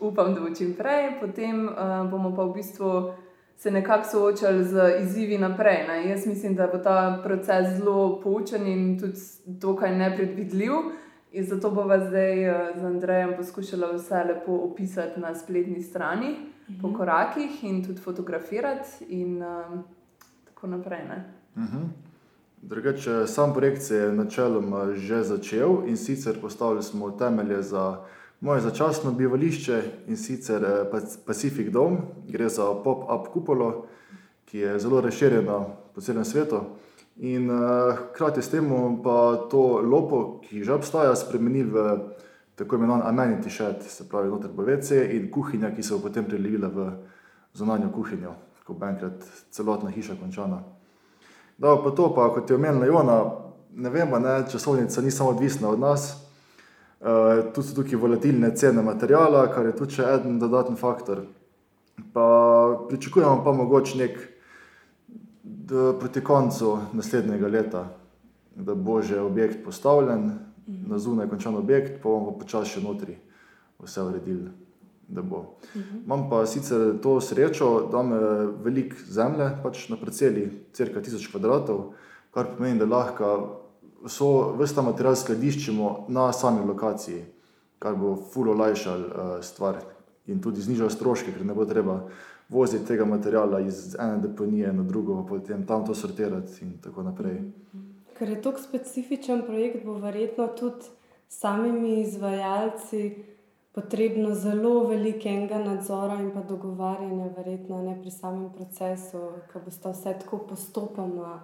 upam, 0.00 0.34
da 0.34 0.40
bo 0.40 0.54
čim 0.54 0.74
prej, 0.78 1.20
potem 1.20 1.68
uh, 1.68 2.10
bomo 2.10 2.34
pa 2.36 2.44
v 2.44 2.52
bistvu 2.54 3.12
se 3.56 3.70
nekako 3.70 4.08
soočali 4.08 4.64
z 4.64 4.92
izzivi 5.02 5.38
naprej. 5.38 5.86
Ne? 5.88 6.08
Jaz 6.08 6.26
mislim, 6.26 6.54
da 6.54 6.66
bo 6.66 6.78
ta 6.78 7.20
proces 7.24 7.76
zelo 7.76 8.20
poučen 8.22 8.66
in 8.66 9.00
tudi 9.00 9.20
dokaj 9.46 9.96
nepredvidljiv. 9.96 10.72
In 11.32 11.44
zato 11.44 11.70
bomo 11.70 11.98
zdaj 11.98 12.48
uh, 12.50 12.56
z 12.76 12.84
Andrejem 12.84 13.34
poskušali 13.36 13.96
vse 13.96 14.24
lepo 14.24 14.52
opisati 14.52 15.20
na 15.20 15.34
spletni 15.34 15.82
strani, 15.82 16.36
mhm. 16.70 16.80
po 16.82 16.92
korakih 16.98 17.64
in 17.64 17.84
tudi 17.84 18.00
fotografirati, 18.00 19.04
in 19.08 19.42
uh, 19.42 19.80
tako 20.60 20.66
naprej. 20.66 21.00
Mhm. 21.56 21.78
Drugače, 22.62 23.26
sam 23.26 23.54
projekt 23.54 23.82
se 23.82 23.96
je 23.96 24.12
načeloma 24.12 24.94
že 24.94 25.22
začel 25.22 25.70
in 25.86 25.96
sicer 25.96 26.40
postavili 26.40 26.82
smo 26.82 27.10
temelje 27.10 27.62
za 27.62 28.04
moje 28.40 28.60
začasno 28.60 29.12
bivališče 29.12 29.82
in 30.06 30.16
sicer 30.16 30.64
eh, 30.64 31.00
Pacific 31.26 31.72
Dome, 31.72 31.96
gre 32.28 32.48
za 32.48 32.62
pop-up 32.84 33.32
kupolo, 33.32 33.86
ki 34.44 34.58
je 34.58 34.78
zelo 34.78 35.00
razširjena 35.00 35.64
po 35.94 36.00
celem 36.00 36.24
svetu. 36.24 36.60
In 37.16 37.50
uh, 37.50 37.58
hkrati 38.12 38.42
s 38.42 38.48
tem 38.50 38.68
pa 39.04 39.48
to 39.50 39.80
lopo, 39.80 40.40
ki 40.40 40.64
že 40.64 40.72
obstaja, 40.72 41.16
spremenili 41.16 41.70
v 41.70 41.98
tako 42.54 42.76
imenovan 42.76 43.02
amenity 43.04 43.50
shed, 43.50 43.82
se 43.82 44.08
pravi, 44.08 44.28
noter 44.28 44.50
bo 44.50 44.62
WC 44.62 44.90
in 45.16 45.30
kuhinja, 45.30 45.70
ki 45.70 45.82
se 45.82 45.94
bo 45.94 46.00
potem 46.00 46.24
prelevila 46.24 46.68
v 46.68 46.92
zunanjo 47.54 47.92
kuhinjo, 47.92 48.34
ko 48.70 48.78
bo 48.78 48.86
enkrat 48.86 49.24
celotna 49.50 49.90
hiša 49.90 50.14
končana. 50.20 50.62
Da, 51.58 51.74
pa 51.82 51.90
to, 51.90 52.12
pa, 52.14 52.28
kot 52.34 52.50
je 52.50 52.56
omenila 52.56 52.86
Jona, 52.86 53.18
ne 53.74 53.90
vemo, 53.90 54.18
ne, 54.22 54.44
časovnica 54.50 55.02
ni 55.02 55.10
samo 55.10 55.34
odvisna 55.34 55.68
od 55.68 55.80
nas. 55.80 56.12
Uh, 57.00 57.50
tu 57.54 57.62
so 57.64 57.74
tukaj 57.74 57.98
volatilne 57.98 58.52
cene 58.56 58.82
materijala, 58.82 59.46
kar 59.52 59.66
je 59.66 59.76
tudi 59.76 60.04
en 60.04 60.38
dodatni 60.38 60.76
faktor. 60.76 61.24
Pa 62.12 62.26
pričakujemo 62.88 63.42
pa 63.44 63.52
mogoče 63.52 63.98
nek 63.98 64.18
proti 66.00 66.20
koncu 66.24 66.78
naslednjega 66.92 67.48
leta, 67.48 67.84
da 68.54 68.74
bo 68.74 69.02
že 69.02 69.20
objekt 69.20 69.64
postavljen, 69.64 70.30
na 70.66 70.98
zunaj 70.98 71.28
končan 71.28 71.56
objekt, 71.56 72.02
pa 72.02 72.08
bomo 72.08 72.38
počasi 72.38 72.76
še 72.78 72.84
notri 72.84 73.16
vse 73.82 74.02
uredili. 74.02 74.50
Imam 76.04 76.28
pa 76.30 76.44
sicer 76.46 77.00
to 77.02 77.20
srečo, 77.20 77.88
da 77.92 78.00
imam 78.00 78.54
veliko 78.64 78.96
zemlje 79.08 79.50
pač 79.62 79.88
na 79.88 79.96
parceli, 79.96 80.46
crka 80.72 81.00
1000 81.00 81.30
kvadratov, 81.32 81.92
kar 82.30 82.54
pomeni, 82.56 82.78
da 82.78 82.86
lahko 82.86 83.30
so 84.08 84.56
vse 84.58 84.74
ta 84.74 84.82
material 84.82 85.16
skladiščimo 85.16 86.06
na 86.08 86.30
sami 86.32 86.66
lokaciji, 86.66 87.24
kar 87.78 87.96
bo 87.96 88.14
fulo 88.32 88.52
olajšal 88.52 89.00
uh, 89.00 89.32
stvar 89.44 89.80
in 90.26 90.40
tudi 90.40 90.62
znižal 90.62 90.90
stroške, 90.90 91.32
ker 91.32 91.46
ne 91.46 91.54
bo 91.56 91.64
treba 91.68 92.00
voziti 92.50 92.86
tega 92.86 93.04
materiala 93.04 93.60
iz 93.60 93.94
ene 93.98 94.18
deponije 94.22 94.72
na 94.72 94.82
drugo, 94.82 95.24
potem 95.28 95.66
tam 95.66 95.86
to 95.86 95.94
sortirati 95.94 96.64
in 96.64 96.78
tako 96.82 97.02
naprej. 97.02 97.40
Ker 98.18 98.28
je 98.28 98.42
to 98.42 98.52
specifičen 98.58 99.42
projekt, 99.46 99.84
bo 99.84 99.98
verjetno 99.98 100.48
tudi 100.58 100.90
samimi 101.28 102.00
izvajalci. 102.00 103.24
Potrebno 103.80 104.34
zelo 104.34 104.86
velikega 104.88 105.58
nadzora 105.58 106.18
in 106.20 106.30
pa 106.34 106.40
dogovarjanja, 106.40 107.30
verjetno 107.36 107.82
ne 107.82 107.94
pri 108.00 108.10
samem 108.10 108.50
procesu, 108.52 109.22
ki 109.52 109.62
bo 109.64 109.72
sta 109.72 109.94
vse 109.94 110.18
tako 110.20 110.44
postopoma 110.50 111.38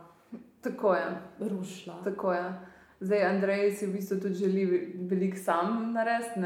Tako 0.66 0.94
je. 0.94 1.06
Rušla. 1.40 1.94
Tako 2.04 2.32
je. 2.32 2.52
Zdaj, 3.00 3.22
Andrej 3.22 3.72
si 3.72 3.86
v 3.86 3.92
bistvu 3.92 4.20
tudi 4.20 4.34
želi 4.34 4.94
veliko 5.10 5.36
sam 5.36 5.92
narediti, 5.92 6.40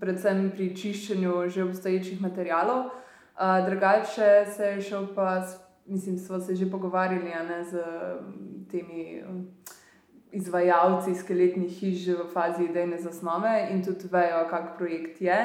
predvsem 0.00 0.50
pri 0.54 0.76
čiščenju 0.76 1.48
že 1.48 1.64
obstoječih 1.64 2.22
materijalov. 2.22 2.84
Uh, 2.86 3.66
drugače 3.66 4.46
se 4.56 4.64
je 4.64 4.80
šel 4.80 5.06
pa, 5.14 5.42
mislim, 5.86 6.18
smo 6.18 6.40
se 6.40 6.54
že 6.54 6.70
pogovarjali 6.70 7.24
ne, 7.24 7.64
z 7.64 7.82
temi 8.70 9.22
izvajalci 10.32 11.14
skeletnih 11.14 11.72
hiš 11.80 12.06
v 12.18 12.28
fazi 12.32 12.64
idejne 12.64 12.98
zasnove 13.00 13.68
in 13.72 13.84
tudi 13.84 14.08
vejo, 14.12 14.44
kak 14.50 14.76
projekt 14.78 15.22
je. 15.22 15.38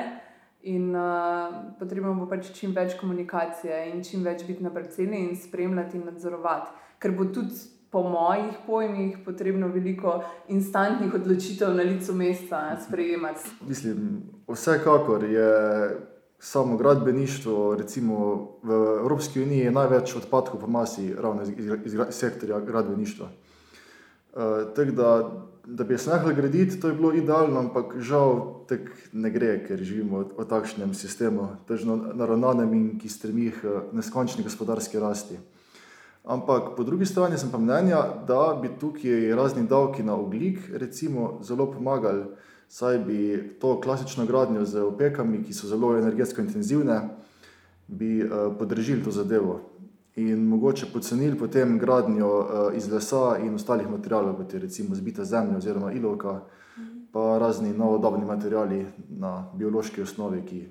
In 0.64 0.96
uh, 0.96 1.76
potrebno 1.80 2.14
bo 2.16 2.26
pač 2.32 2.54
čim 2.56 2.72
več 2.72 2.96
komunikacije 3.00 3.82
in 3.92 4.04
čim 4.04 4.24
več 4.24 4.46
biti 4.48 4.64
na 4.64 4.72
parceli 4.72 5.20
in 5.20 5.36
spremljati 5.36 5.98
in 6.00 6.06
nadzorovati. 6.08 6.72
Ker 7.04 7.12
bo 7.12 7.28
tudi 7.36 7.58
po 7.92 8.02
mojih 8.10 8.56
pojmih, 8.66 9.18
potrebno 9.26 9.68
veliko 9.68 10.24
instantnih 10.50 11.14
odločitev 11.14 11.76
na 11.76 11.84
licu 11.84 12.16
mesta 12.16 12.64
sprejemati. 12.82 13.52
Mislim, 13.68 14.24
vsekakor 14.48 15.28
je 15.30 15.52
samo 16.40 16.78
gradbeništvo, 16.78 17.76
recimo 17.76 18.18
v 18.64 18.72
Evropski 19.00 19.42
uniji, 19.42 19.72
največ 19.72 20.16
odpadkov 20.16 20.60
po 20.60 20.68
masi, 20.68 21.14
ravno 21.14 21.44
iz, 21.44 21.50
iz, 21.50 21.94
iz 21.94 22.00
sektorja 22.10 22.60
gradbeništva. 22.60 23.30
Uh, 24.34 24.94
da, 24.96 25.32
da 25.66 25.84
bi 25.84 25.98
se 25.98 26.10
nahali 26.10 26.36
graditi, 26.36 26.80
to 26.80 26.88
je 26.88 26.94
bilo 26.94 27.14
idealno, 27.14 27.60
ampak 27.60 28.00
žal 28.00 28.66
tako 28.68 28.98
ne 29.14 29.30
gre, 29.30 29.60
ker 29.68 29.78
živimo 29.78 30.24
v, 30.24 30.30
v 30.38 30.46
takšnem 30.50 30.94
sistemu, 30.94 31.48
težko 31.68 31.96
naravnanem 32.18 32.74
in 32.74 32.88
ki 33.00 33.10
stremi 33.10 33.52
k 33.52 33.90
neskončni 33.94 34.44
gospodarski 34.44 35.00
rasti. 35.00 35.38
Ampak 36.24 36.74
po 36.78 36.84
drugi 36.84 37.06
strani 37.06 37.38
sem 37.38 37.52
pa 37.52 37.60
mnenja, 37.60 38.02
da 38.28 38.56
bi 38.62 38.72
tukaj 38.80 39.36
razni 39.36 39.68
davki 39.68 40.04
na 40.04 40.16
oglik, 40.16 40.60
recimo, 40.72 41.40
zelo 41.44 41.68
pomagali 41.72 42.26
saj 42.74 42.98
bi 42.98 43.50
to 43.62 43.82
klasično 43.82 44.26
gradnjo 44.26 44.66
z 44.66 44.82
opekami, 44.82 45.44
ki 45.44 45.54
so 45.54 45.68
zelo 45.68 45.92
energetsko 45.98 46.42
intenzivne, 46.42 47.02
bi 47.88 48.24
uh, 48.24 48.56
podržili 48.60 49.04
to 49.04 49.12
zadevo 49.12 49.60
in 50.16 50.48
mogoče 50.48 50.86
pocenili 50.94 51.38
potem 51.40 51.80
gradnjo 51.80 52.28
uh, 52.40 52.78
iz 52.78 52.92
lesa 52.92 53.38
in 53.42 53.56
ostalih 53.56 53.90
materijalov, 53.90 54.36
kot 54.36 54.54
je 54.54 54.60
recimo 54.60 54.96
zbita 54.96 55.26
zemlja 55.26 55.58
oziroma 55.58 55.92
ilovka, 55.92 56.42
pa 57.12 57.38
razni 57.38 57.74
novodobni 57.74 58.26
materijali 58.26 58.86
na 59.10 59.50
biološki 59.56 60.02
osnovi, 60.02 60.42
ki 60.46 60.68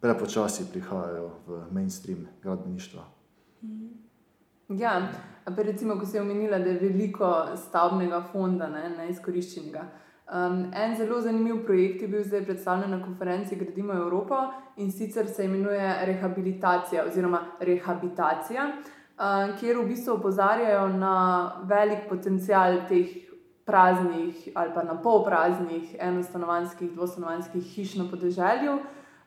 prepočasi 0.00 0.64
prihajajo 0.72 1.30
v 1.46 1.64
mainstream 1.70 2.26
gradbeništva. 2.42 3.02
Ja, 4.68 5.08
pa 5.44 5.62
recimo, 5.62 5.98
ko 5.98 6.06
si 6.06 6.18
omenila, 6.18 6.58
da 6.58 6.70
je 6.70 6.78
veliko 6.80 7.46
stavbnega 7.56 8.22
fonda 8.32 8.68
ne, 8.68 8.88
neizkoriščenega. 8.98 9.84
Um, 10.30 10.70
en 10.72 10.96
zelo 10.96 11.20
zanimiv 11.20 11.64
projekt 11.66 12.02
je 12.02 12.08
bil 12.08 12.22
zdaj 12.24 12.44
predstavljen 12.44 12.90
na 12.90 13.02
konferenci 13.02 13.56
Gradimo 13.56 13.92
Evropo 13.92 14.34
in 14.76 14.92
sicer 14.92 15.26
se 15.28 15.44
imenuje 15.44 16.06
Rehabilitacija 16.06 17.04
oziroma 17.04 17.40
Rehabitacija, 17.60 18.62
um, 18.70 19.52
kjer 19.60 19.78
v 19.78 19.88
bistvu 19.88 20.14
opozarjajo 20.14 20.88
na 20.88 21.16
velik 21.64 22.08
potencial 22.08 22.78
teh 22.88 23.06
praznih 23.64 24.48
ali 24.54 24.70
pa 24.74 24.82
na 24.82 24.94
pol 25.02 25.24
praznih 25.24 25.96
enostanovanskih, 25.98 26.90
dvostanovanskih 26.94 27.62
hiš 27.62 27.94
na 27.94 28.06
podeželju. 28.10 28.78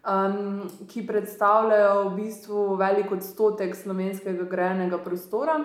Um, 0.06 0.62
ki 0.88 1.02
predstavljajo 1.08 2.10
v 2.10 2.16
bistvu 2.16 2.76
velik 2.78 3.12
odstotek 3.12 3.76
slovenskega 3.76 4.44
grejenega 4.46 4.98
prostora, 4.98 5.56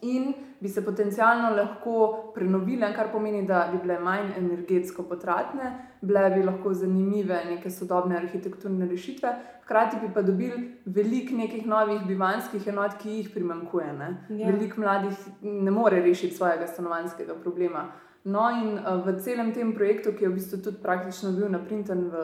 in 0.00 0.32
bi 0.60 0.68
se 0.68 0.84
potencialno 0.84 1.50
lahko 1.56 2.32
prenovile, 2.34 2.92
kar 2.94 3.10
pomeni, 3.12 3.46
da 3.46 3.68
bi 3.72 3.78
bile 3.82 3.98
manj 3.98 4.36
energetsko 4.38 5.02
potratne, 5.02 5.72
bile 6.00 6.30
bi 6.30 6.42
lahko 6.42 6.72
zanimive 6.74 7.40
neke 7.48 7.70
sodobne 7.70 8.16
arhitekturne 8.16 8.86
rešitve, 8.90 9.34
hkrati 9.64 9.96
bi 10.00 10.12
pa 10.14 10.22
dobili 10.22 10.78
veliko 10.86 11.36
nekih 11.36 11.66
novih 11.66 12.06
bivanskih 12.06 12.68
enot, 12.68 12.96
ki 13.02 13.18
jih 13.18 13.34
primankuje. 13.34 13.90
Ja. 13.96 14.46
Veliko 14.46 14.80
mladih 14.80 15.28
ne 15.42 15.70
more 15.70 16.00
rešiti 16.00 16.34
svojega 16.36 16.66
stanovanskega 16.66 17.34
problema. 17.42 17.90
No, 18.24 18.50
in 18.54 18.78
v 18.78 19.18
celem 19.18 19.50
tem 19.52 19.72
projektu, 19.74 20.12
ki 20.14 20.24
je 20.24 20.28
v 20.28 20.34
bistvu 20.38 20.60
tudi 20.62 20.78
praktično 20.82 21.32
bil 21.34 21.48
naprinten 21.50 22.04
v 22.12 22.20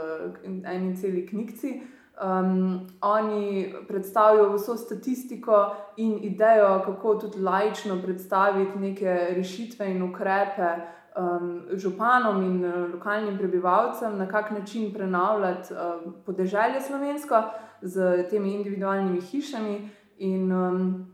eni 0.47 0.93
celi 0.97 1.25
knjigi, 1.27 1.81
Um, 2.19 2.81
oni 3.01 3.75
predstavijo 3.89 4.53
vso 4.57 4.77
statistiko 4.77 5.77
in 5.97 6.19
idejo, 6.23 6.83
kako 6.85 7.15
tudi 7.15 7.39
lajično 7.39 8.03
predstaviti 8.03 8.79
neke 8.79 9.29
rešitve 9.31 9.91
in 9.91 10.03
ukrepe 10.03 10.71
um, 11.17 11.63
županom 11.73 12.43
in 12.43 12.65
uh, 12.65 12.95
lokalnim 12.95 13.39
prebivalcem, 13.39 14.19
na 14.19 14.29
kak 14.29 14.51
način 14.51 14.93
prenavljati 14.93 15.75
um, 15.75 16.15
podeželje 16.27 16.81
slovensko 16.81 17.43
z 17.83 18.25
temi 18.31 18.55
individualnimi 18.55 19.21
hišami. 19.21 19.89
In 20.19 20.53
um, 20.53 21.07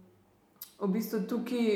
v 0.80 0.88
bistvu 0.88 1.20
tukaj 1.28 1.68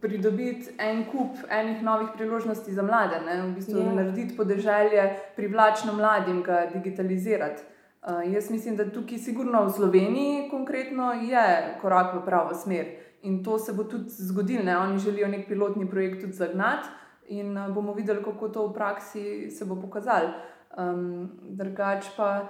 pridobiti 0.00 0.70
en 0.78 1.04
kup 1.10 1.36
enih 1.50 1.82
novih 1.82 2.08
priložnosti 2.16 2.72
za 2.72 2.82
mlade, 2.82 3.20
ne? 3.26 3.42
v 3.42 3.54
bistvu 3.54 3.78
yeah. 3.78 3.86
Ja. 3.86 3.94
narediti 3.94 4.36
podeželje 4.36 5.16
privlačno 5.36 5.92
mladim, 5.92 6.42
ga 6.42 6.66
digitalizirati. 6.74 7.62
Uh, 8.02 8.32
jaz 8.34 8.50
mislim, 8.50 8.76
da 8.76 8.90
tukaj, 8.90 9.18
sigurno 9.18 9.64
v 9.64 9.70
Sloveniji, 9.70 10.48
konkretno 10.50 11.12
je 11.12 11.78
korak 11.80 12.16
v 12.16 12.24
pravo 12.24 12.54
smer 12.54 12.86
in 13.22 13.44
to 13.44 13.58
se 13.58 13.72
bo 13.72 13.84
tudi 13.84 14.10
zgodilo. 14.10 14.64
Ne? 14.64 14.78
Oni 14.78 14.98
želijo 14.98 15.28
nek 15.28 15.46
pilotni 15.48 15.90
projekt 15.90 16.20
tudi 16.20 16.32
zagnati 16.32 16.88
in 17.28 17.58
uh, 17.58 17.74
bomo 17.74 17.94
videli, 17.94 18.24
kako 18.24 18.48
to 18.48 18.66
v 18.66 18.74
praksi 18.74 19.50
se 19.50 19.64
bo 19.64 19.76
pokazalo. 19.76 20.32
Um, 20.78 21.30
drugač 21.42 22.06
pa, 22.16 22.48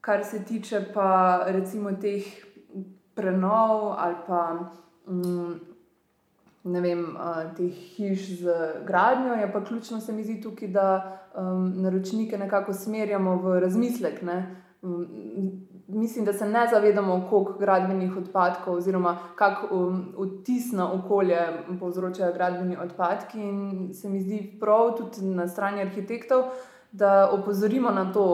kar 0.00 0.24
se 0.24 0.44
tiče 0.44 0.84
pa 0.94 1.42
recimo 1.46 1.92
teh 1.92 2.22
prenov 3.14 3.94
ali 3.98 4.16
pa. 4.26 4.70
Um, 5.06 5.60
Ne 6.64 6.80
vem, 6.80 7.00
uh, 7.18 7.48
teh 7.56 7.74
hiš 7.74 8.38
z 8.38 8.52
gradnjo, 8.86 9.34
je 9.34 9.52
pa 9.52 9.64
ključno, 9.64 10.00
se 10.00 10.12
mi 10.12 10.22
zdi, 10.24 10.40
tukaj, 10.40 10.68
da 10.68 11.18
um, 11.34 11.72
naročnike 11.82 12.38
nekako 12.38 12.72
smerjamo 12.72 13.34
v 13.36 13.60
razmislek. 13.60 14.22
Ne? 14.22 14.61
Mislim, 15.88 16.24
da 16.24 16.32
se 16.32 16.46
ne 16.46 16.68
zavedamo, 16.70 17.26
koliko 17.30 17.52
gradbenih 17.58 18.16
odpadkov 18.16 18.74
oziroma 18.74 19.18
kako 19.34 19.76
um, 19.76 20.14
vtis 20.18 20.72
na 20.72 20.92
okolje 20.92 21.38
povzročajo 21.80 22.32
gradbeni 22.32 22.76
odpadki. 22.76 23.40
In 23.40 23.94
se 23.94 24.08
mi 24.08 24.20
zdi 24.20 24.56
prav 24.60 24.96
tudi 24.96 25.26
na 25.26 25.48
strani 25.48 25.80
arhitektov, 25.80 26.42
da 26.92 27.30
opozorimo 27.32 27.90
na 27.90 28.12
to, 28.12 28.24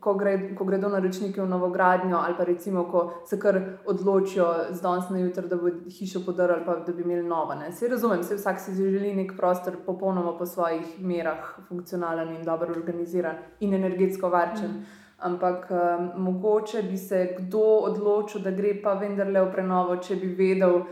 ko, 0.00 0.14
gre, 0.14 0.54
ko 0.54 0.64
gredo 0.64 0.88
naročniki 0.88 1.40
v 1.40 1.46
novogradnjo 1.48 2.16
ali 2.16 2.34
pa 2.38 2.44
recimo, 2.44 2.84
ko 2.84 3.22
se 3.26 3.38
kar 3.40 3.60
odločijo 3.86 4.46
z 4.70 4.82
danes 4.82 5.10
na 5.10 5.18
jutro, 5.18 5.48
da 5.48 5.56
bo 5.56 5.70
hišo 5.98 6.22
podarili 6.26 6.64
pa 6.66 6.76
da 6.86 6.92
bi 6.92 7.02
imeli 7.02 7.26
novo. 7.28 7.54
Vse 7.70 7.88
razumem, 7.88 8.20
vse 8.20 8.36
vsak 8.36 8.60
si 8.60 8.74
želi 8.74 9.14
nek 9.14 9.32
prostor 9.36 9.76
popolnoma 9.86 10.38
po 10.38 10.46
svojih 10.46 11.00
merah, 11.00 11.58
funkcionalen 11.68 12.36
in 12.36 12.44
dobro 12.44 12.72
organiziran 12.76 13.36
in 13.60 13.74
energetsko 13.74 14.28
varčen. 14.28 14.70
Mm. 14.70 15.05
Ampak 15.18 15.70
um, 15.70 16.10
mogoče 16.24 16.82
bi 16.82 16.96
se 16.96 17.34
kdo 17.38 17.60
odločil, 17.88 18.42
da 18.42 18.50
gre 18.50 18.74
pa 18.82 18.92
vendarle 19.00 19.40
v 19.46 19.52
prenovo, 19.52 19.96
če 19.96 20.16
bi 20.20 20.28
vedel, 20.36 20.82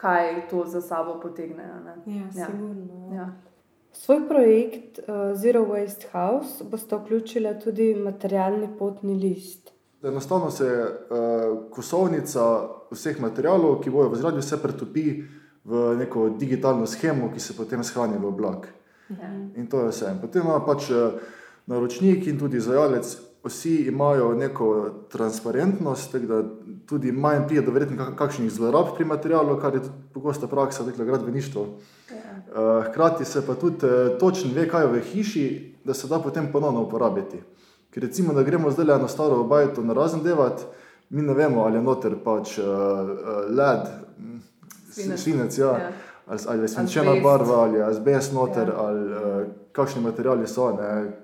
kaj 0.00 0.48
to 0.50 0.64
za 0.66 0.80
sabo 0.80 1.18
potegne. 1.20 1.66
Ja, 2.06 2.28
ja. 2.36 2.48
Ja. 3.12 3.26
Svoj 3.92 4.24
projekt 4.28 4.98
uh, 4.98 5.36
Zero 5.36 5.66
Waste 5.68 6.08
House 6.12 6.64
boste 6.64 6.96
vključili 6.96 7.52
tudi 7.64 7.94
materialni 7.94 8.68
potni 8.78 9.14
list. 9.14 9.70
Enostavno 10.02 10.50
se 10.50 10.64
uh, 10.64 11.70
kosovnica 11.70 12.46
vseh 12.90 13.20
materijalov, 13.20 13.82
ki 13.84 13.90
bojo 13.90 14.08
v 14.08 14.20
zraku, 14.20 14.40
vse 14.40 14.62
pretopi 14.62 15.04
v 15.64 15.84
neko 15.98 16.28
digitalno 16.40 16.86
schemo, 16.86 17.30
ki 17.32 17.40
se 17.40 17.56
potem 17.56 17.84
shrani 17.84 18.18
v 18.18 18.32
oblak. 18.32 18.68
Ja. 19.08 19.28
In 19.56 19.68
to 19.68 19.84
je 19.84 19.92
vse. 19.92 20.16
Potem 20.20 20.42
ima 20.42 20.58
pač 20.64 20.88
naročnik 21.66 22.26
in 22.26 22.38
tudi 22.38 22.60
zajalec 22.60 23.16
vsi 23.44 23.74
imajo 23.74 24.34
neko 24.34 24.90
transparentnost, 25.12 26.12
tako 26.12 26.26
da 26.26 26.42
tudi 26.86 27.12
manj 27.12 27.46
pride 27.46 27.62
do 27.62 27.72
verjetno 27.72 28.16
kakšnih 28.16 28.50
zlorab 28.50 28.94
pri 28.96 29.04
materialu, 29.04 29.58
kar 29.60 29.74
je 29.74 29.80
pogosta 30.14 30.46
praksa, 30.46 30.84
tako 30.84 30.98
da 30.98 31.04
gradbeništvo. 31.04 31.66
Ja. 32.10 32.16
Eh, 32.16 32.88
hkrati 32.88 33.24
se 33.24 33.46
pa 33.46 33.54
tudi 33.54 33.86
eh, 33.86 34.18
točno 34.18 34.50
ve, 34.54 34.68
kaj 34.68 34.82
je 34.82 34.88
v 34.88 35.00
hiši, 35.00 35.74
da 35.84 35.94
se 35.94 36.08
da 36.08 36.18
potem 36.18 36.52
ponovno 36.52 36.82
uporabiti. 36.82 37.42
Ker 37.90 38.02
recimo, 38.02 38.32
da 38.32 38.42
gremo 38.42 38.70
zdaj 38.70 38.86
le 38.86 38.98
na 38.98 39.08
staro 39.08 39.40
obajto 39.40 39.82
na 39.82 39.92
razen 39.92 40.22
devat, 40.22 40.64
mi 41.10 41.22
ne 41.22 41.34
vemo, 41.34 41.62
ali 41.64 41.76
je 41.76 41.82
noter 41.82 42.16
pač 42.24 42.58
uh, 42.58 42.64
led, 43.48 43.86
svinec, 44.90 45.20
svinec 45.20 45.58
ja. 45.58 45.66
Ja 45.66 45.90
ali, 46.26 46.40
ali 46.48 46.62
je 46.62 46.68
svinčena 46.68 47.14
barva, 47.22 47.54
ali 47.54 47.78
je 47.78 47.84
azbest 47.84 48.32
noter, 48.32 48.68
ja. 48.68 48.74
ali 48.76 49.12
uh, 49.12 49.46
kakšni 49.72 50.02
materiali 50.02 50.46
so, 50.46 50.78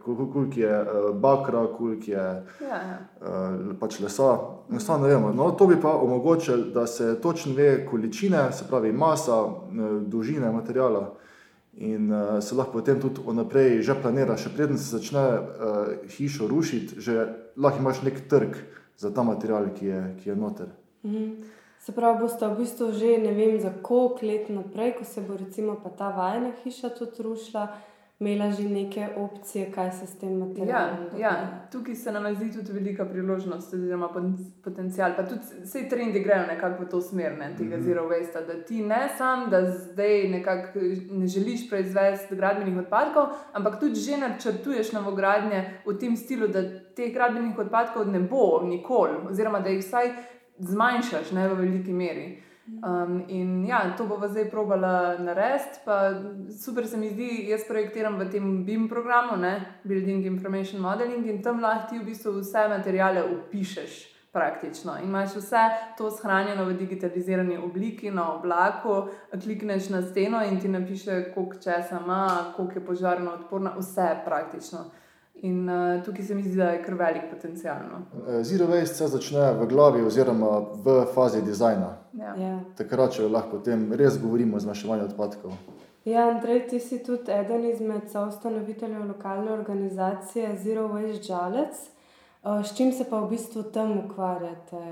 koliko 0.04 0.44
je 0.56 0.82
uh, 0.82 1.16
bakra, 1.16 1.66
koliko 1.78 2.10
je 2.10 2.16
ja, 2.16 2.44
ja. 2.60 2.98
Uh, 3.20 3.76
pač 3.80 4.00
lesa. 4.00 4.38
Enostavno 4.70 5.06
ne 5.06 5.14
vemo. 5.14 5.32
No, 5.32 5.50
to 5.50 5.66
bi 5.66 5.80
pa 5.80 5.92
omogočilo, 5.92 6.64
da 6.74 6.86
se 6.86 7.20
točno 7.20 7.54
ve 7.54 7.86
količine, 7.86 8.52
se 8.52 8.64
pravi 8.68 8.92
masa, 8.92 9.44
dolžine 10.06 10.50
materijala. 10.52 11.14
In 11.72 12.12
uh, 12.12 12.42
se 12.42 12.54
lahko 12.54 12.72
potem 12.72 13.00
tudi 13.00 13.20
vnaprej 13.26 13.82
že 13.82 13.94
planira, 14.02 14.36
še 14.36 14.50
preden 14.56 14.78
se 14.78 14.96
začne 14.96 15.22
uh, 15.22 15.40
hišo 16.16 16.48
rušiti, 16.48 17.00
že 17.00 17.26
lahko 17.56 17.78
imaš 17.78 18.02
nek 18.02 18.28
trg 18.28 18.58
za 18.98 19.14
ta 19.14 19.22
material, 19.22 19.70
ki 19.78 19.86
je, 19.86 20.02
ki 20.22 20.28
je 20.28 20.36
noter. 20.36 20.66
-hmm. 21.04 21.59
Se 21.80 21.92
pravi, 21.92 22.18
boste 22.20 22.44
v 22.44 22.56
bistvu 22.56 22.92
že 22.92 23.18
ne 23.18 23.32
vem, 23.32 23.58
za 23.58 23.70
koliko 23.72 24.20
let 24.22 24.48
naprej, 24.50 24.92
ko 24.92 25.04
se 25.04 25.20
bo 25.20 25.32
recimo 25.34 25.76
ta 25.90 26.10
vajna 26.10 26.52
hiša 26.60 26.90
tudi 26.90 27.22
rušila, 27.22 27.68
imela 28.20 28.50
že 28.50 28.64
neke 28.64 29.06
opcije, 29.16 29.70
kaj 29.70 29.92
se 29.92 30.06
s 30.06 30.18
tem 30.18 30.34
materialom 30.34 30.68
Ja, 30.68 30.96
dogaja. 31.02 31.20
ja, 31.20 31.32
tukaj 31.72 31.94
se 31.94 32.12
nam 32.12 32.34
zdi 32.34 32.52
tudi 32.52 32.72
velika 32.72 33.04
priložnost, 33.04 33.72
oziroma 33.72 34.08
potencial. 34.62 35.14
Pa 35.16 35.22
tudi 35.22 35.40
vse 35.62 35.88
trendi 35.88 36.20
grejo 36.20 36.46
nekako 36.46 36.84
v 36.84 36.88
to 36.88 37.00
smer, 37.00 37.32
ne, 37.34 37.54
tega 37.56 37.76
Mhm. 37.76 37.82
zero 37.82 38.04
waste, 38.04 38.42
da 38.42 38.62
ti 38.62 38.82
ne 38.82 39.08
sam, 39.16 39.48
da 39.50 39.62
zdaj 39.66 40.28
nekako 40.28 40.78
ne 41.12 41.26
želiš 41.26 41.70
proizvesti 41.70 42.36
gradbenih 42.36 42.76
odpadkov, 42.78 43.24
ampak 43.54 43.80
tudi 43.80 43.94
že 43.96 44.16
načrtuješ 44.18 44.92
novogradnje 44.92 45.64
v 45.86 45.96
tem 45.96 46.12
stilu, 46.14 46.48
da 46.48 46.60
teh 46.90 47.14
gradbenih 47.14 47.58
odpadkov 47.58 48.04
ne 48.06 48.20
bo 48.20 48.60
nikoli, 48.64 49.16
oziroma 49.26 49.60
da 49.60 49.68
jih 49.70 49.80
vsaj 49.80 50.12
zmanjšaš 50.60 51.32
ne, 51.32 51.48
v 51.48 51.58
veliki 51.64 51.92
meri. 51.92 52.28
Um, 52.70 53.24
in 53.28 53.64
ja, 53.66 53.94
to 53.96 54.06
bomo 54.06 54.28
zdaj 54.28 54.50
probala 54.50 55.18
narediti. 55.18 55.80
Super 56.64 56.86
se 56.86 56.96
mi 56.96 57.10
zdi, 57.10 57.46
jaz 57.50 57.64
projektiram 57.68 58.18
v 58.18 58.28
tem 58.30 58.64
BIM 58.64 58.88
programu, 58.88 59.36
ne, 59.36 59.80
Building 59.84 60.26
Information 60.26 60.80
Modeling, 60.80 61.26
in 61.26 61.42
tam 61.42 61.60
lahko 61.60 61.90
ti 61.90 61.98
v 61.98 62.06
bistvu 62.12 62.38
vse 62.40 62.68
materijale 62.68 63.24
upišeš. 63.26 64.06
Praktično. 64.32 64.92
In 65.02 65.08
imaš 65.08 65.32
vse 65.34 65.60
to 65.98 66.06
shranjeno 66.10 66.64
v 66.64 66.76
digitalizirani 66.78 67.56
obliki 67.58 68.12
na 68.14 68.28
oblaku, 68.36 69.08
klikneš 69.42 69.88
na 69.90 70.02
steno 70.02 70.44
in 70.46 70.60
ti 70.60 70.68
napiše, 70.68 71.32
koliko 71.34 71.58
česa 71.58 71.98
ima, 72.04 72.52
koliko 72.56 72.78
je 72.78 72.84
požarno 72.86 73.32
odporna, 73.32 73.72
vse 73.78 74.06
praktično. 74.24 74.84
In 75.42 75.68
uh, 75.68 76.02
tukaj 76.04 76.24
se 76.24 76.34
mi 76.34 76.42
zdi, 76.42 76.56
da 76.56 76.70
je 76.70 76.82
kar 76.82 76.94
velik 76.94 77.30
potencial. 77.30 77.76
No. 77.88 78.00
Eh, 78.28 78.42
Zero 78.44 78.66
waste 78.66 78.94
se 78.94 79.06
začne 79.08 79.52
v 79.52 79.66
glavi 79.66 80.02
oziroma 80.04 80.58
v 80.84 81.06
fazi 81.14 81.42
dizajna. 81.42 81.96
Ja. 82.12 82.34
Ja. 82.36 82.58
Takrat, 82.76 83.14
če 83.16 83.28
lahko 83.28 83.56
o 83.56 83.60
tem 83.64 83.92
res 83.92 84.18
govorimo 84.20 84.56
o 84.56 84.60
zmanjševanju 84.60 85.04
odpadkov. 85.08 85.54
Ja, 86.04 86.26
Andrej, 86.28 86.66
ti 86.68 86.80
si 86.80 86.98
tudi 87.04 87.32
eden 87.32 87.64
izmed 87.70 88.10
soustanoviteljev 88.12 89.06
lokalne 89.08 89.52
organizacije 89.52 90.56
Zero 90.58 90.88
Waste 90.88 91.26
Žalec. 91.26 91.80
Eh, 92.44 92.62
S 92.64 92.76
čim 92.76 92.92
se 92.92 93.04
pa 93.10 93.20
v 93.20 93.30
bistvu 93.30 93.62
tam 93.72 93.98
ukvarjate? 94.04 94.84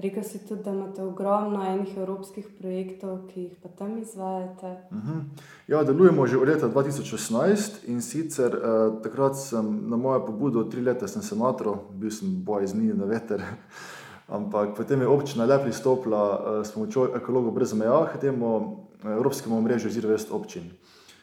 Eh, 0.00 0.02
Rekel 0.02 0.24
si 0.24 0.46
tudi, 0.46 0.62
da 0.62 0.70
imate 0.70 1.02
ogromno 1.02 1.64
enih 1.64 1.96
evropskih 1.96 2.46
projektov, 2.58 3.26
ki 3.28 3.40
jih 3.40 3.56
pa 3.62 3.68
tam 3.68 3.98
izvajate. 3.98 4.76
Mhm. 4.92 5.18
Ja, 5.68 5.84
delujemo 5.84 6.26
že 6.26 6.38
od 6.38 6.48
leta 6.48 6.68
2018 6.68 7.84
in 7.86 8.02
sicer 8.02 8.54
eh, 8.54 9.02
takrat 9.02 9.36
sem 9.36 9.90
na 9.90 9.96
mojo 9.96 10.26
pobudo, 10.26 10.64
tri 10.64 10.80
leta 10.80 11.08
sem 11.08 11.22
senator, 11.22 11.76
bil 11.92 12.10
sem 12.10 12.44
boj 12.44 12.66
z 12.66 12.74
njimi 12.74 12.94
na 12.94 13.04
veter. 13.04 13.42
Ampak 14.28 14.76
potem 14.76 15.00
je 15.00 15.08
občina 15.08 15.44
le 15.44 15.58
pristopila 15.62 16.24
eh, 16.60 16.64
s 16.64 16.72
pomočjo 16.72 17.10
ekologov 17.16 17.52
brez 17.52 17.72
meja 17.72 18.06
k 18.12 18.20
temu 18.20 18.76
eh, 19.04 19.12
evropskemu 19.12 19.60
mrežu 19.62 19.90
Zero 19.90 20.08
Waste 20.08 20.32
občin. 20.32 20.70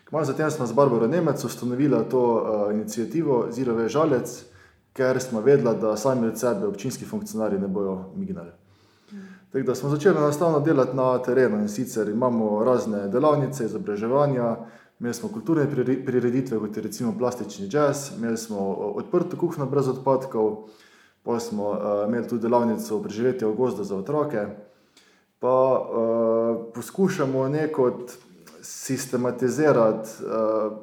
Kmalu 0.10 0.26
zatem 0.26 0.52
smo 0.52 0.66
z 0.66 0.74
Barbaro 0.74 1.08
Nemec 1.08 1.44
ustanovila 1.44 2.04
to 2.04 2.22
uh, 2.24 2.74
inicijativo 2.74 3.52
Zero 3.52 3.76
Waste 3.76 3.92
Žalec, 3.92 4.44
ker 4.94 5.20
smo 5.20 5.42
vedela, 5.42 5.74
da 5.74 5.98
sami 5.98 6.28
od 6.28 6.40
sebe 6.40 6.68
občinski 6.68 7.06
funkcionarji 7.06 7.60
ne 7.60 7.68
bojo 7.68 8.16
mignali. 8.16 8.52
Tako 9.52 9.66
da 9.66 9.76
smo 9.76 9.90
začeli 9.90 10.18
enostavno 10.18 10.60
delati 10.60 10.96
na 10.96 11.18
terenu 11.18 11.60
in 11.60 11.70
sicer 11.70 12.10
imamo 12.10 12.64
razne 12.64 13.08
delavnice, 13.08 13.66
izobraževanja, 13.66 14.56
imeli 15.00 15.14
smo 15.14 15.30
kulturne 15.30 15.68
prireditve, 16.06 16.60
kot 16.60 16.78
je 16.78 16.84
recimo 16.84 17.14
plastični 17.18 17.70
jazz, 17.72 18.12
imeli 18.18 18.38
smo 18.38 18.60
odprto 18.74 19.38
kuhno 19.38 19.66
brez 19.66 19.88
odpadkov, 19.88 20.68
pa 21.24 21.40
smo 21.40 21.70
uh, 21.70 21.78
imeli 22.08 22.28
tudi 22.28 22.42
delavnico 22.42 23.02
preživetja 23.04 23.48
v 23.48 23.56
gozdu 23.56 23.84
za 23.84 23.96
otroke. 23.96 24.46
Pa 25.40 25.80
uh, 25.80 26.74
poskušamo 26.76 27.48
nekot 27.48 28.12
sistematizirati 28.62 30.10
uh, 30.24 30.78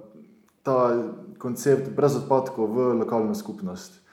ta 0.63 1.03
koncept 1.39 1.91
brez 1.91 2.17
odpadkov 2.17 2.67
v 2.67 2.93
lokalno 2.95 3.35
skupnost. 3.35 4.04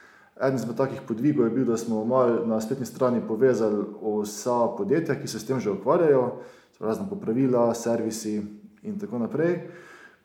Eden 0.41 0.55
izmed 0.55 0.77
takih 0.77 1.01
podvigov 1.07 1.45
je 1.45 1.53
bil, 1.53 1.65
da 1.65 1.77
smo 1.77 2.05
na 2.45 2.61
spletni 2.61 2.85
strani 2.85 3.21
povezali 3.27 3.83
vsa 4.01 4.73
podjetja, 4.77 5.15
ki 5.21 5.27
se 5.27 5.39
s 5.39 5.45
tem 5.45 5.59
že 5.59 5.71
ukvarjajo, 5.71 6.41
so 6.77 6.85
razna 6.85 7.05
popravila, 7.09 7.73
servisi 7.73 8.41
in 8.83 8.99
tako 8.99 9.19
naprej. 9.19 9.59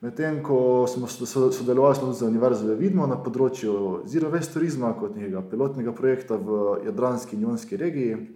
Medtem 0.00 0.42
ko 0.42 0.86
smo 0.86 1.06
so- 1.06 1.26
so- 1.26 1.52
sodelovali 1.52 1.94
smo 1.94 2.12
z 2.12 2.22
Univerzo 2.22 2.66
v 2.66 2.74
Vidmo 2.74 3.06
na 3.06 3.16
področju 3.16 4.02
Zero 4.06 4.30
Waste 4.30 4.52
turizma 4.52 4.92
kot 4.92 5.16
nekega 5.16 5.42
pilotnega 5.42 5.92
projekta 5.92 6.36
v 6.36 6.80
Jadranski 6.84 7.36
in 7.36 7.42
Jonski 7.42 7.76
regiji. 7.76 8.28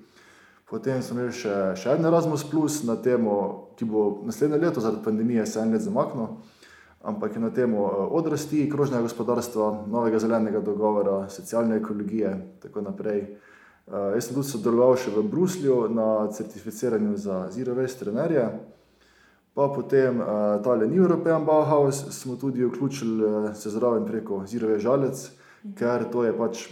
Potem 0.71 1.03
smo 1.03 1.19
imeli 1.19 1.33
še, 1.33 1.75
še 1.77 1.90
en 1.90 2.05
Erasmus, 2.05 2.85
na 2.85 2.97
temo, 2.97 3.69
ki 3.77 3.85
bo 3.85 4.23
naslednje 4.25 4.59
leto, 4.59 4.81
zaradi 4.81 5.05
pandemije, 5.05 5.47
se 5.47 5.61
en 5.61 5.73
let 5.73 5.83
zamaknil, 5.83 6.29
ampak 7.01 7.35
je 7.35 7.41
na 7.41 7.51
temo 7.51 7.87
eh, 7.87 8.09
odrasti, 8.11 8.69
krožnega 8.71 9.03
gospodarstva, 9.03 9.85
novega 9.89 10.19
zelenega 10.19 10.61
dogovora, 10.61 11.29
socialne 11.29 11.77
ekologije 11.77 12.31
in 12.31 12.43
tako 12.63 12.81
naprej. 12.81 13.37
Uh, 13.91 14.13
jaz 14.15 14.29
sem 14.29 14.37
tudi 14.37 14.47
sodeloval 14.47 14.93
še 15.03 15.11
v 15.11 15.23
Bruslju 15.27 15.89
na 15.91 16.29
certificiranju 16.31 17.17
za 17.19 17.49
Zero 17.51 17.75
Waste 17.75 18.05
trenerje. 18.05 18.45
Pa 19.57 19.67
potem 19.75 20.21
uh, 20.21 20.61
ta 20.63 20.77
New 20.77 21.01
European 21.03 21.43
Bauhaus 21.43 22.05
smo 22.15 22.37
tudi 22.39 22.63
vključili 22.63 23.25
uh, 23.25 23.49
se 23.57 23.71
zraven 23.71 24.07
preko 24.07 24.45
Zero 24.47 24.71
Waste 24.71 24.85
Žalec, 24.85 25.25
ker 25.75 26.07
to 26.13 26.23
je 26.23 26.37
pač 26.39 26.69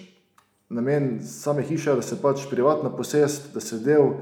namen 0.71 1.19
same 1.27 1.62
hiše, 1.67 1.97
da 1.99 2.03
se 2.03 2.21
pač 2.23 2.47
privatna 2.51 2.93
posest, 2.95 3.51
da 3.55 3.61
se 3.61 3.81
del 3.83 4.12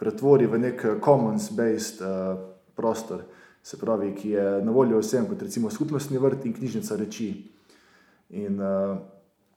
pretvori 0.00 0.46
v 0.46 0.58
nek 0.58 0.86
commons-based 1.04 2.00
uh, 2.00 2.38
prostor, 2.76 3.26
se 3.66 3.76
pravi, 3.76 4.14
ki 4.14 4.30
je 4.30 4.64
na 4.64 4.70
voljo 4.70 4.98
vsem, 5.02 5.26
kot 5.26 5.42
recimo 5.42 5.70
skupnostni 5.70 6.18
vrt 6.22 6.44
in 6.46 6.52
knjižnica 6.54 6.96
reči. 6.96 7.30
In, 8.30 8.60
uh, 8.62 8.98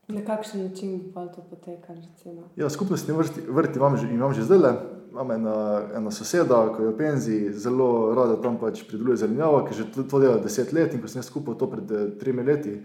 Na 0.09 0.21
kakšen 0.25 0.63
način 0.63 1.11
pa 1.13 1.27
to 1.27 1.43
recimo? 1.87 2.49
Ja, 2.55 2.69
skupnostni 2.69 3.13
vrti, 3.13 3.41
vrt 3.49 3.75
imam 3.75 3.97
že, 3.97 4.09
imam 4.09 4.33
že 4.33 4.43
zdaj. 4.43 4.73
Imam 5.11 5.31
ena, 5.31 5.81
ena 5.97 6.11
soseda, 6.11 6.73
ki 6.73 6.83
je 6.83 6.89
v 6.89 6.97
penziji, 6.97 7.53
zelo 7.53 8.13
rada 8.15 8.41
tam 8.41 8.57
pač 8.61 8.83
prideluje 8.87 9.17
zelenjavo, 9.17 9.63
ki 9.65 9.77
že 9.77 9.85
to, 9.93 10.03
to 10.03 10.19
dela 10.21 10.37
deset 10.41 10.73
let 10.73 10.93
in 10.93 11.01
ko 11.01 11.09
sem 11.09 11.21
jaz 11.21 11.29
skupaj 11.29 11.57
to 11.57 11.69
pred 11.69 11.91
eh, 11.91 12.11
tremi 12.21 12.45
leti, 12.45 12.75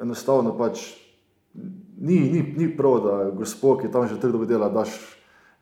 enostavno 0.00 0.52
pač 0.56 0.84
ni, 1.54 2.18
ni, 2.32 2.42
ni 2.56 2.68
prav, 2.76 3.00
da 3.04 3.16
gospod, 3.36 3.80
ki 3.80 3.92
tam 3.92 4.08
že 4.08 4.20
trdo 4.20 4.44
dela, 4.44 4.68
daš. 4.72 4.96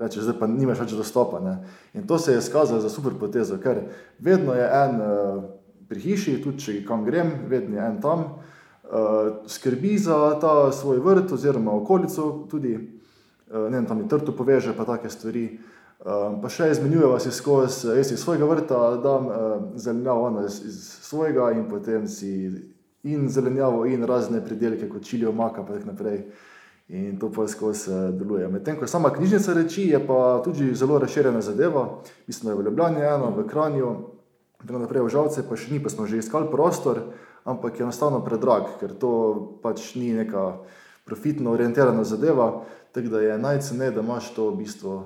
Reče, 0.01 0.23
zdaj 0.25 0.39
pa 0.41 0.47
nimaš 0.49 0.81
več 0.81 0.95
dostopa. 0.97 1.43
Ne? 1.45 1.59
In 1.95 2.07
to 2.09 2.19
se 2.19 2.33
je 2.33 2.39
izkazalo 2.41 2.81
za 2.81 2.89
super 2.89 3.13
potezo, 3.21 3.59
ker 3.61 3.83
vedno 4.19 4.55
je 4.57 4.65
en 4.65 5.03
uh, 5.05 5.43
pri 5.89 6.01
hiši, 6.01 6.39
tudi 6.41 6.65
če 6.65 6.77
kam 6.89 7.05
grem, 7.05 7.35
vedno 7.51 7.77
je 7.77 7.85
en 7.85 7.99
tam, 8.01 8.25
uh, 8.31 9.45
skrbi 9.47 9.99
za 10.01 10.17
ta 10.41 10.73
svoj 10.73 11.03
vrt 11.05 11.37
oziroma 11.37 11.75
okolico 11.77 12.31
tudi, 12.49 12.73
uh, 12.79 13.69
ne 13.69 13.77
vem, 13.77 13.87
tam 13.91 14.01
je 14.01 14.09
trto 14.09 14.33
poveže, 14.33 14.73
pa 14.77 14.89
take 14.89 15.13
stvari. 15.13 15.45
Uh, 16.01 16.39
pa 16.41 16.49
še 16.49 16.71
izmenjujeva 16.73 17.19
se 17.21 17.29
skozi, 17.37 17.91
jaz 17.93 18.09
iz 18.15 18.23
svojega 18.23 18.47
vrta 18.49 18.79
dam 19.05 19.27
uh, 19.29 19.35
zelenjavo, 19.77 20.31
ona 20.31 20.47
iz, 20.49 20.63
iz 20.65 20.79
svojega 21.05 21.51
in 21.53 21.67
potem 21.69 22.07
si 22.09 22.33
in 23.05 23.29
zelenjavo 23.29 23.85
in 23.85 24.09
razne 24.09 24.41
pridelke 24.45 24.89
kot 24.89 25.05
čilijo, 25.05 25.33
maka 25.33 25.61
in 25.61 25.67
tako 25.67 25.91
naprej. 25.93 26.25
In 26.91 27.19
to 27.19 27.31
pa 27.31 27.47
skozi 27.47 27.91
eh, 27.91 28.13
deluje. 28.13 28.49
Medtem 28.49 28.77
ko 28.77 28.87
sama 28.87 29.13
knjižnica 29.15 29.55
reči, 29.55 29.87
je 29.93 30.07
pa 30.07 30.43
tudi 30.45 30.75
zelo 30.75 30.99
razširjena 30.99 31.41
zadeva. 31.41 32.03
Mislim, 32.27 32.49
da 32.49 32.51
je 32.51 32.59
v 32.59 32.65
Ljubljani 32.67 33.01
eno, 33.01 33.31
v 33.37 33.47
Kranju, 33.47 33.91
tako 34.59 34.79
naprej 34.79 35.05
v 35.07 35.13
Žalce, 35.15 35.47
pa 35.47 35.57
še 35.57 35.71
ni, 35.71 35.79
pa 35.79 35.93
smo 35.93 36.09
že 36.11 36.19
iskali 36.19 36.51
prostor, 36.51 37.15
ampak 37.47 37.79
je 37.79 37.87
enostavno 37.87 38.25
predrag, 38.27 38.75
ker 38.81 38.91
to 38.99 39.13
pač 39.63 39.95
ni 39.95 40.11
neka 40.19 40.65
profitno 41.07 41.55
orientirana 41.55 42.03
zadeva, 42.05 42.67
tako 42.91 43.15
da 43.15 43.23
je 43.23 43.39
najceneje, 43.39 43.95
da 43.95 44.03
imaš 44.03 44.35
to 44.35 44.51
v 44.51 44.59
bistvu 44.65 44.99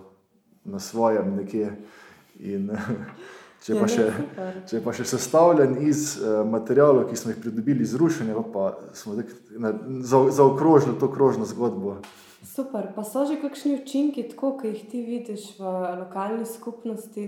na 0.64 0.80
svojem 0.80 1.36
nekje. 1.36 1.76
In, 2.40 2.72
če, 3.64 3.72
Ja, 3.72 3.80
pa 3.80 3.88
še, 3.88 4.04
če 4.68 4.80
pa 4.84 4.92
še 4.92 5.06
sestavljen 5.08 5.78
iz 5.88 6.18
uh, 6.20 6.42
materijalov, 6.44 7.06
ki 7.08 7.16
smo 7.16 7.32
jih 7.32 7.40
pridobili 7.40 7.86
iz 7.86 7.94
rušenja, 7.96 8.36
pa 8.52 8.74
smo 8.92 9.16
zaokrožili 10.04 10.98
to 11.00 11.08
krožno 11.12 11.48
zgodbo. 11.48 11.96
Super, 12.44 12.90
pa 12.92 13.00
so 13.08 13.24
že 13.24 13.38
kakšni 13.40 13.78
učinki, 13.80 14.26
tako 14.34 14.58
ki 14.60 14.74
jih 14.74 14.82
ti 14.90 15.00
vidiš 15.06 15.46
v 15.56 15.70
lokalni 16.02 16.44
skupnosti, 16.44 17.24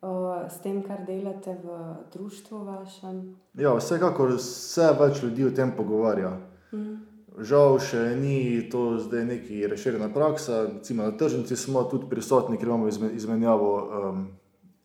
uh, 0.00 0.46
s 0.48 0.62
tem, 0.64 0.80
kar 0.86 1.04
delate 1.04 1.52
v 1.60 1.76
društvu 2.14 2.62
vašem? 2.64 3.18
Ja, 3.60 3.74
vsekakor 3.76 4.38
se 4.40 4.88
več 5.00 5.20
ljudi 5.22 5.44
o 5.44 5.52
tem 5.52 5.74
pogovarja. 5.76 6.38
Mm. 6.72 7.02
Žal 7.44 7.76
še 7.82 8.02
ni 8.16 8.70
to 8.70 8.94
zdaj 9.02 9.24
neki 9.26 9.66
razširjena 9.68 10.08
praksa. 10.14 10.62
Recimo 10.78 11.02
na 11.02 11.12
tržnici 11.18 11.58
smo 11.58 11.82
tudi 11.90 12.08
prisotni, 12.08 12.56
ker 12.56 12.70
imamo 12.70 12.88
izme- 12.88 13.10
izmenjavo 13.12 13.70
um, 13.74 14.24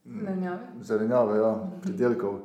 Zelenjave. 0.09 0.59
zelenjave, 0.81 1.37
ja, 1.37 1.51
pridelkov. 1.81 2.39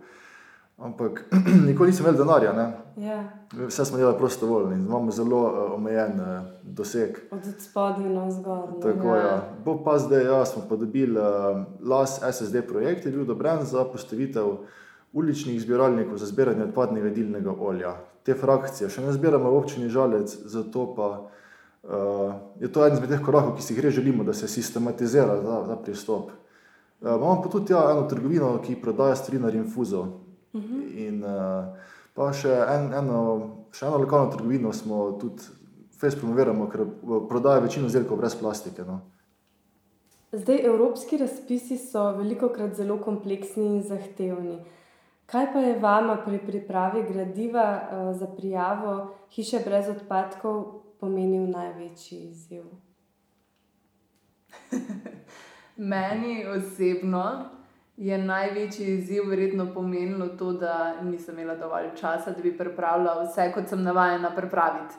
Ampak 0.78 1.24
nikoli 1.66 1.90
nisem 1.90 2.06
imel 2.06 2.18
denarja, 2.18 2.52
ne? 2.52 2.72
Ja, 3.06 3.20
vse 3.66 3.84
smo 3.84 3.96
delali 3.98 4.18
prostovoljno 4.18 4.72
in 4.72 4.86
imamo 4.86 5.10
zelo 5.10 5.42
uh, 5.42 5.74
omejen 5.74 6.20
uh, 6.20 6.26
doseg. 6.62 7.18
od 7.30 7.40
spodaj 7.58 8.08
na 8.10 8.30
zgor. 8.30 8.68
ne? 8.74 8.80
Tako, 8.80 9.08
Ja. 9.08 9.16
ja. 9.16 9.42
Bo 9.64 9.84
pa 9.84 9.98
zdaj, 9.98 10.24
ja, 10.24 10.44
smo 10.44 10.62
pa 10.68 10.76
dobili 10.76 11.18
uh, 11.18 11.24
LAS 11.80 12.20
SSD 12.32 12.62
projekt, 12.68 13.06
je 13.06 13.12
bil 13.12 13.22
odobren 13.22 13.62
za 13.64 13.84
postavitev 13.84 14.44
uličnih 15.12 15.62
zbiralnikov 15.62 16.18
za 16.18 16.26
zbiranje 16.26 16.64
odpadnega 16.64 17.08
dilnega 17.08 17.52
olja. 17.58 17.94
Te 18.22 18.34
frakcije 18.34 18.90
še 18.90 19.02
ne 19.04 19.12
zbiramo 19.12 19.50
v 19.50 19.56
občini 19.56 19.88
Žalec, 19.88 20.36
zato 20.44 20.94
pa 20.96 21.08
uh, 21.20 22.34
je 22.60 22.72
to 22.72 22.82
eden 22.86 22.98
izmed 22.98 23.10
teh 23.14 23.22
korakov, 23.22 23.54
ki 23.56 23.62
si 23.62 23.74
jih 23.74 23.84
res 23.84 23.94
želimo, 23.94 24.24
da 24.24 24.32
se 24.34 24.48
sistematizira 24.48 25.38
ta, 25.42 25.60
ta 25.68 25.76
pristop. 25.76 26.30
Uh, 27.04 27.10
imamo 27.16 27.42
pa 27.42 27.48
tudi 27.48 27.72
ja, 27.72 27.90
eno 27.90 28.02
trgovino, 28.08 28.58
ki 28.64 28.80
prodaja 28.80 29.16
stvari 29.16 29.38
na 29.38 29.50
Rinfuzo. 29.50 30.00
Uh 30.52 30.62
-huh. 30.62 31.08
In 31.08 31.24
uh, 31.24 31.64
pa 32.14 32.32
še, 32.32 32.48
en, 32.48 32.94
eno, 32.94 33.18
še 33.72 33.86
eno 33.86 33.98
lokalno 33.98 34.30
trgovino 34.32 34.72
smo 34.72 35.12
tudi 35.20 35.42
fez 36.00 36.16
promoviramo, 36.16 36.68
ker 36.68 36.86
prodaja 37.28 37.60
večino 37.60 37.86
izdelkov 37.86 38.16
brez 38.16 38.34
plastike. 38.34 38.82
No. 38.82 39.00
Zdaj, 40.32 40.64
evropski 40.64 41.16
razpisi 41.16 41.78
so 41.78 42.12
veliko 42.12 42.48
krat 42.48 42.74
zelo 42.74 42.98
kompleksni 42.98 43.66
in 43.66 43.82
zahtevni. 43.82 44.58
Kaj 45.26 45.52
pa 45.52 45.58
je 45.58 45.78
vama 45.78 46.16
pri 46.24 46.38
pripravi 46.46 47.02
gradiva 47.12 47.80
uh, 47.80 48.16
za 48.18 48.26
prijavo 48.26 49.14
hiše 49.30 49.60
brez 49.64 49.88
odpadkov 49.88 50.64
pomenil 51.00 51.50
največji 51.50 52.18
izziv? 52.18 52.64
Meni 55.76 56.46
osebno 56.46 57.44
je 57.96 58.18
največji 58.18 58.86
izziv 58.86 59.28
verjetno 59.28 59.74
pomenilo 59.74 60.28
to, 60.28 60.52
da 60.52 61.02
nisem 61.02 61.38
imela 61.38 61.54
dovolj 61.54 61.90
časa, 62.00 62.30
da 62.30 62.42
bi 62.42 62.56
pripravila 62.58 63.22
vse, 63.22 63.52
kot 63.54 63.68
sem 63.68 63.82
navajena 63.82 64.30
pripraviti. 64.36 64.94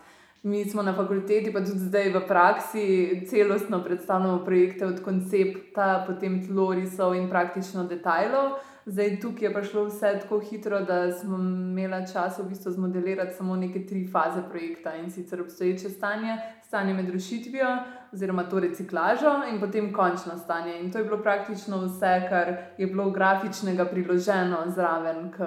Mi 0.45 0.65
smo 0.65 0.81
na 0.81 0.93
fakulteti, 0.93 1.53
pa 1.53 1.59
tudi 1.59 1.79
zdaj 1.79 2.11
v 2.13 2.19
praksi, 2.27 2.81
celostno 3.29 3.79
predstavljamo 3.83 4.43
projekte 4.45 4.85
od 4.85 4.99
koncepta, 5.01 6.03
potem 6.07 6.35
tlorisov 6.47 7.15
in 7.17 7.25
praktično 7.29 7.87
detajlov. 7.89 8.51
Zdaj, 8.85 9.15
tukaj 9.21 9.47
je 9.47 9.53
prišlo 9.53 9.87
vse 9.87 10.11
tako 10.21 10.39
hitro, 10.39 10.83
da 10.85 11.11
smo 11.11 11.39
imeli 11.41 12.03
čas 12.13 12.37
v 12.39 12.45
bistvu 12.49 12.71
zmodelirati 12.71 13.33
samo 13.33 13.55
neke 13.55 13.85
tri 13.85 14.05
faze 14.07 14.43
projekta 14.49 14.95
in 14.95 15.09
sicer 15.11 15.41
obstoječe 15.41 15.89
stanje, 15.89 16.37
stanje 16.67 16.93
med 16.93 17.09
rušitvijo, 17.09 17.77
oziroma 18.13 18.43
to 18.43 18.59
reciklažo 18.59 19.33
in 19.49 19.59
potem 19.59 19.93
končno 19.93 20.37
stanje. 20.37 20.79
In 20.79 20.91
to 20.91 20.97
je 20.97 21.09
bilo 21.09 21.23
praktično 21.23 21.81
vse, 21.87 22.15
kar 22.29 22.55
je 22.77 22.87
bilo 22.87 23.09
grafičnega 23.09 23.85
priloženo 23.85 24.63
zraven 24.67 25.31
k, 25.31 25.37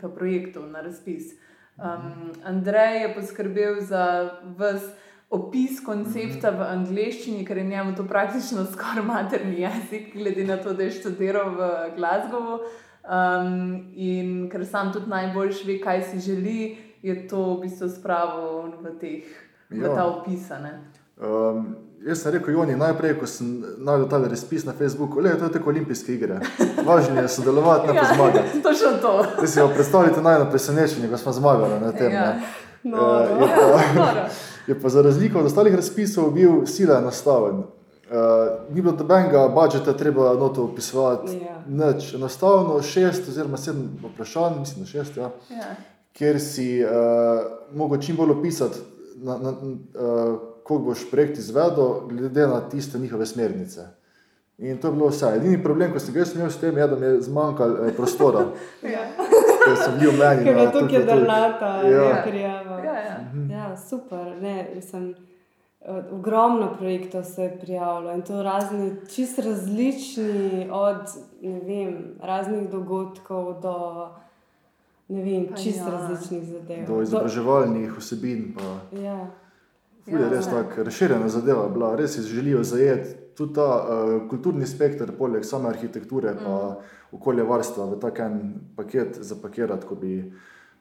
k 0.00 0.14
projektu 0.14 0.62
na 0.62 0.80
razpis. 0.80 1.49
Um, 1.78 2.32
Andrej 2.44 3.02
je 3.02 3.14
poskrbel 3.14 3.80
za 3.80 4.04
vse 4.58 4.96
opis 5.30 5.78
koncepta 5.86 6.50
v 6.50 6.66
angleščini, 6.66 7.44
ker 7.46 7.60
je 7.60 7.64
njemu 7.64 7.94
to 7.96 8.04
praktično 8.04 8.64
skoraj 8.66 9.04
materni 9.06 9.60
jezik, 9.62 10.14
glede 10.14 10.44
na 10.44 10.56
to, 10.58 10.74
da 10.74 10.82
je 10.82 10.96
študiral 10.98 11.54
v 11.54 11.68
Glasgowu. 11.96 12.60
Um, 13.00 13.92
in 13.96 14.50
ker 14.52 14.66
sam 14.66 14.90
tudi 14.92 15.08
najbolj 15.10 15.62
ve, 15.66 15.78
kaj 15.80 16.02
si 16.10 16.18
želi, 16.20 16.76
je 17.02 17.14
to 17.28 17.54
v 17.54 17.60
bistvu 17.62 17.88
spravo 17.88 18.66
v, 18.82 18.92
teh, 19.00 19.30
v 19.70 19.94
ta 19.94 20.04
opisane. 20.04 20.74
Um, 21.16 21.89
jaz 22.06 22.22
sem 22.22 22.32
rekel, 22.32 22.54
Joni, 22.54 22.76
najprej, 22.76 23.14
ko 23.20 23.26
sem 23.26 23.48
najdel 23.78 24.08
ta 24.08 24.18
razpis 24.18 24.64
na 24.64 24.72
Facebooku, 24.72 25.20
le 25.20 25.34
to 25.38 25.44
je 25.44 25.52
tako 25.52 25.70
olimpijske 25.70 26.14
igre. 26.14 26.40
Važno 26.86 27.20
je 27.20 27.28
sodelovati, 27.28 27.86
ne 27.88 27.94
pa 27.94 28.00
ja, 28.06 28.14
zmagati. 28.14 28.62
Točno 28.62 28.92
to. 29.02 29.46
Si 29.46 29.60
predstavljate 29.74 30.22
najno 30.22 30.50
presenečenje, 30.50 31.08
ko 31.08 31.18
smo 31.18 31.32
zmagali 31.32 31.80
na 31.80 31.92
tem. 31.92 32.12
Ja. 32.12 32.36
No, 32.82 32.96
uh, 32.96 33.40
no. 33.40 33.48
Pa, 33.96 34.28
je 34.68 34.80
pa 34.80 34.88
za 34.88 35.02
razliko 35.02 35.38
od 35.38 35.46
ostalih 35.46 35.74
razpisov 35.74 36.30
bil 36.30 36.66
sila 36.66 36.98
enostaven. 36.98 37.56
Uh, 37.56 38.74
ni 38.74 38.82
bilo 38.82 38.96
dobenega 38.96 39.48
budžeta, 39.48 39.92
treba 39.92 40.34
noto 40.34 40.64
opisovati. 40.64 41.32
Yeah. 41.68 41.80
Ja. 41.80 41.94
Enostavno 42.14 42.82
šest 42.82 43.28
oziroma 43.28 43.56
sedem 43.56 43.90
vprašanj, 44.12 44.58
mislim, 44.58 44.84
da 44.84 44.90
šest, 44.90 45.16
ja, 45.16 45.30
yeah. 45.50 45.58
Ja. 45.58 45.74
kjer 46.12 46.40
si 46.40 46.84
uh, 46.84 46.90
mogel 47.74 48.00
čim 48.00 48.16
bolj 48.16 48.30
opisati, 48.30 48.78
na, 49.16 49.38
na, 49.38 49.50
uh, 49.50 50.49
kako 50.62 50.78
boš 50.78 51.10
projekt 51.10 51.38
izvedel, 51.38 52.06
glede 52.08 52.46
na 52.46 52.60
tiste 52.60 52.98
njihove 52.98 53.26
smernice. 53.26 53.86
In 54.58 54.78
to 54.78 54.88
je 54.88 54.92
bilo 54.92 55.08
vse. 55.08 55.26
Edini 55.36 55.62
problem, 55.62 55.92
ko 55.92 55.98
sem 55.98 56.14
ga 56.14 56.24
imel 56.34 56.50
s 56.50 56.60
tem, 56.60 56.76
je, 56.76 56.86
da 56.86 56.96
mi 56.96 57.06
je 57.06 57.20
zmanjkalo 57.22 57.86
eh, 57.86 57.94
prostora. 57.96 58.44
ja. 58.94 59.06
Ker 59.64 59.76
sem 59.84 59.98
bil 60.00 60.12
meni. 60.12 60.44
Ker 60.44 60.56
je 60.56 60.66
tukaj 60.72 61.04
drnata, 61.04 61.70
ja. 61.88 62.22
prijava. 62.26 62.78
Ja, 62.84 62.94
ja. 63.00 63.16
ja, 63.50 63.76
super. 63.76 64.36
Ne, 64.42 64.70
mislim, 64.74 65.14
ogromno 66.12 66.74
projektov 66.78 67.24
se 67.24 67.42
je 67.42 67.58
prijavilo 67.60 68.12
in 68.12 68.22
to 68.22 68.42
razni, 68.42 68.92
čist 69.14 69.38
različni, 69.38 70.68
od 70.72 71.08
vem, 71.42 72.14
raznih 72.22 72.70
dogodkov 72.70 73.60
do 73.62 74.08
vem, 75.08 75.48
čist 75.62 75.78
ja. 75.78 75.90
različnih 75.90 76.44
zadev. 76.44 76.86
Do 76.86 77.02
izobraževalnih 77.02 77.96
vsebin. 77.98 78.52
Pa. 78.54 78.98
Ja. 78.98 79.30
Ja, 80.10 80.18
je 80.18 80.30
res 80.30 80.46
tako 80.50 80.84
razširjena 80.84 81.28
zadeva, 81.28 81.68
bila. 81.68 81.94
res 81.96 82.14
si 82.14 82.22
želijo 82.22 82.62
zajeti 82.62 83.14
tudi 83.36 83.54
ta 83.54 83.66
uh, 83.66 84.28
kulturni 84.28 84.66
spektr, 84.66 85.12
poleg 85.18 85.44
same 85.44 85.68
arhitekture 85.68 86.30
in 86.30 86.40
mm. 86.44 86.74
okolje 87.16 87.42
varstva, 87.42 87.86
v 87.94 87.98
tak 88.00 88.18
en 88.20 88.40
paket 88.76 89.18
zapakirati, 89.20 89.86
ko 89.86 89.94
bi 89.94 90.32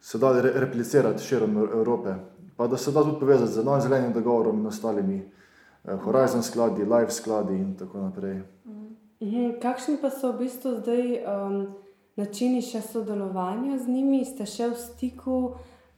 se 0.01 0.17
dali 0.17 0.41
re 0.41 0.51
replicirati 0.59 1.23
širom 1.23 1.57
Evrope. 1.57 2.15
Pa 2.57 2.67
da 2.67 2.77
se 2.77 2.91
da 2.91 3.03
tudi 3.03 3.19
povezati 3.19 3.51
z 3.51 3.63
novim 3.63 3.81
zelenim 3.81 4.13
dogovorom 4.13 4.59
in 4.59 4.67
ostalimi 4.67 5.21
uh, 5.23 5.99
Horizon 6.03 6.43
skladi, 6.43 6.85
Life 6.85 7.11
skladi 7.11 7.55
in 7.55 7.75
tako 7.77 8.01
naprej. 8.01 8.41
Mm. 8.65 8.95
Mhm. 9.21 9.59
Kakšni 9.61 9.97
pa 10.01 10.09
so 10.09 10.31
v 10.31 10.45
bistvu 10.45 10.77
zdaj 10.79 11.23
um, 11.23 11.67
načini 12.15 12.61
še 12.61 12.81
sodelovanja 12.81 13.77
z 13.77 13.87
njimi, 13.87 14.25
ste 14.25 14.45
še 14.45 14.71
v 14.71 14.79
stiku? 14.79 15.39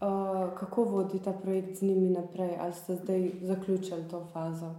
Uh, 0.02 0.58
kako 0.60 0.84
vodi 0.84 1.20
ta 1.24 1.34
projekt 1.34 1.76
z 1.76 1.82
njimi 1.82 2.10
naprej, 2.10 2.58
ali 2.60 2.74
ste 2.74 2.96
zdaj 2.96 3.32
zaključili 3.42 4.10
to 4.10 4.28
fazo? 4.34 4.76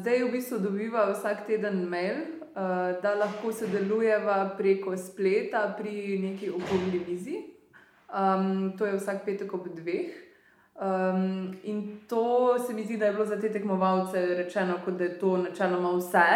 zdaj 0.00 0.24
v 0.24 0.30
bistvu 0.32 0.58
dobiva 0.58 1.12
vsak 1.12 1.46
teden 1.46 1.84
mail, 1.88 2.16
uh, 2.18 3.02
da 3.02 3.14
lahko 3.14 3.52
sodelujeva 3.52 4.54
preko 4.58 4.96
spleta 4.96 5.74
pri 5.78 6.18
neki 6.18 6.50
okolji 6.50 6.98
vizi. 7.06 7.36
Um, 8.10 8.72
to 8.78 8.86
je 8.86 8.96
vsak 8.96 9.24
petek 9.24 9.54
ob 9.54 9.68
dveh. 9.68 10.10
Um, 10.80 11.54
in 11.62 12.00
to 12.08 12.58
se 12.58 12.74
mi 12.74 12.84
zdi, 12.84 12.96
da 12.96 13.06
je 13.06 13.12
bilo 13.12 13.26
za 13.26 13.40
te 13.40 13.52
tekmovalce 13.52 14.26
rečeno, 14.26 14.74
da 14.86 15.04
je 15.04 15.18
to 15.18 15.36
načeloma 15.36 15.96
vse. 15.98 16.26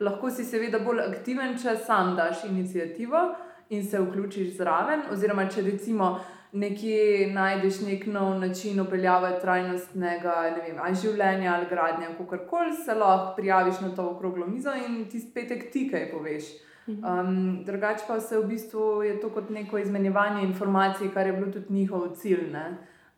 Lahko 0.00 0.30
si 0.30 0.44
seveda 0.44 0.78
bolj 0.78 1.00
aktiven, 1.00 1.56
če 1.58 1.76
sam 1.76 2.16
daš 2.16 2.44
inicijativo 2.44 3.34
in 3.68 3.84
se 3.84 4.00
vključiš 4.00 4.56
zraven. 4.56 5.00
Oziroma, 5.12 5.48
če 5.48 5.62
recimo 5.62 6.18
nekje 6.52 7.32
najdeš 7.32 7.80
nek 7.80 8.06
nov 8.06 8.38
način 8.40 8.80
upeljave 8.80 9.34
trajnostnega 9.40 10.34
vem, 10.56 10.78
ali 10.80 10.94
življenja 10.94 11.54
ali 11.54 11.66
gradnje, 11.70 12.06
kako 12.18 12.38
koli 12.50 12.72
se 12.72 12.94
lahko 12.94 13.36
prijaviš 13.36 13.80
na 13.80 13.94
to 13.96 14.10
okroglo 14.10 14.46
mizo 14.46 14.72
in 14.86 15.04
ti 15.10 15.20
spet 15.20 15.70
ti 15.72 15.88
kaj 15.90 16.10
poveš. 16.12 16.48
Um, 16.88 17.64
drugače 17.64 18.04
pa 18.08 18.20
se 18.20 18.38
v 18.38 18.46
bistvu 18.48 19.02
je 19.02 19.20
to 19.20 19.28
kot 19.30 19.50
neko 19.50 19.78
izmenjevanje 19.78 20.42
informacij, 20.42 21.10
kar 21.14 21.26
je 21.26 21.32
bilo 21.32 21.52
tudi 21.52 21.72
njihov 21.72 22.14
cilj, 22.16 22.56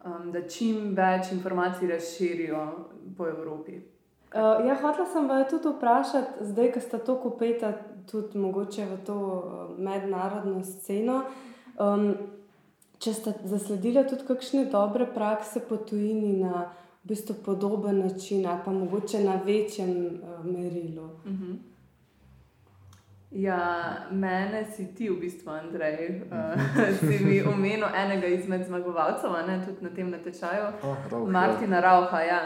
um, 0.05 0.33
da 0.33 0.43
čim 0.49 0.95
več 0.97 1.31
informacij 1.33 1.89
razširijo 1.89 2.67
po 3.17 3.29
Evropi. 3.29 3.79
Uh, 4.35 4.67
ja, 4.67 4.75
hotela 4.75 5.07
sem 5.07 5.29
vas 5.29 5.49
tudi 5.51 5.69
vprašati, 5.69 6.45
zdaj, 6.51 6.73
ko 6.73 6.81
ste 6.81 6.99
to 6.99 7.17
kupete, 7.23 7.73
tudi 8.11 8.39
mogoče 8.39 8.85
v 8.87 8.99
to 9.07 9.15
uh, 9.15 9.79
mednarodno 9.79 10.65
sceno. 10.65 11.23
Um, 11.79 12.15
če 13.01 13.15
ste 13.17 13.33
zasledili 13.45 14.05
tudi 14.09 14.27
kakšne 14.29 14.67
dobre 14.73 15.07
prakse 15.09 15.61
po 15.65 15.77
tujini 15.77 16.37
na 16.43 16.69
v 17.01 17.09
bistvu 17.09 17.35
podoben 17.45 17.99
način, 18.05 18.47
ali 18.47 18.61
pa 18.65 18.73
mogoče 18.73 19.23
na 19.25 19.41
večjem 19.45 19.91
uh, 19.91 20.45
merilu. 20.45 21.05
Uh 21.05 21.27
mhm. 21.27 21.45
-huh. 21.45 21.59
Ja, 23.31 23.97
mene 24.11 24.65
si 24.65 24.95
ti, 24.95 25.09
v 25.09 25.21
bistvu, 25.21 25.51
Andrej, 25.51 26.23
uh, 26.27 26.61
si 27.01 27.25
mi 27.25 27.43
omenil 27.43 27.87
enega 27.97 28.27
izmed 28.27 28.67
zmagovalcev, 28.67 29.31
ne, 29.47 29.63
tudi 29.67 29.85
na 29.85 29.91
tem 29.95 30.11
natečaju, 30.11 30.67
oh, 30.83 30.97
Rauch, 31.11 31.31
Martina 31.31 31.77
ja. 31.77 31.81
Rauha. 31.81 32.21
Ja. 32.21 32.41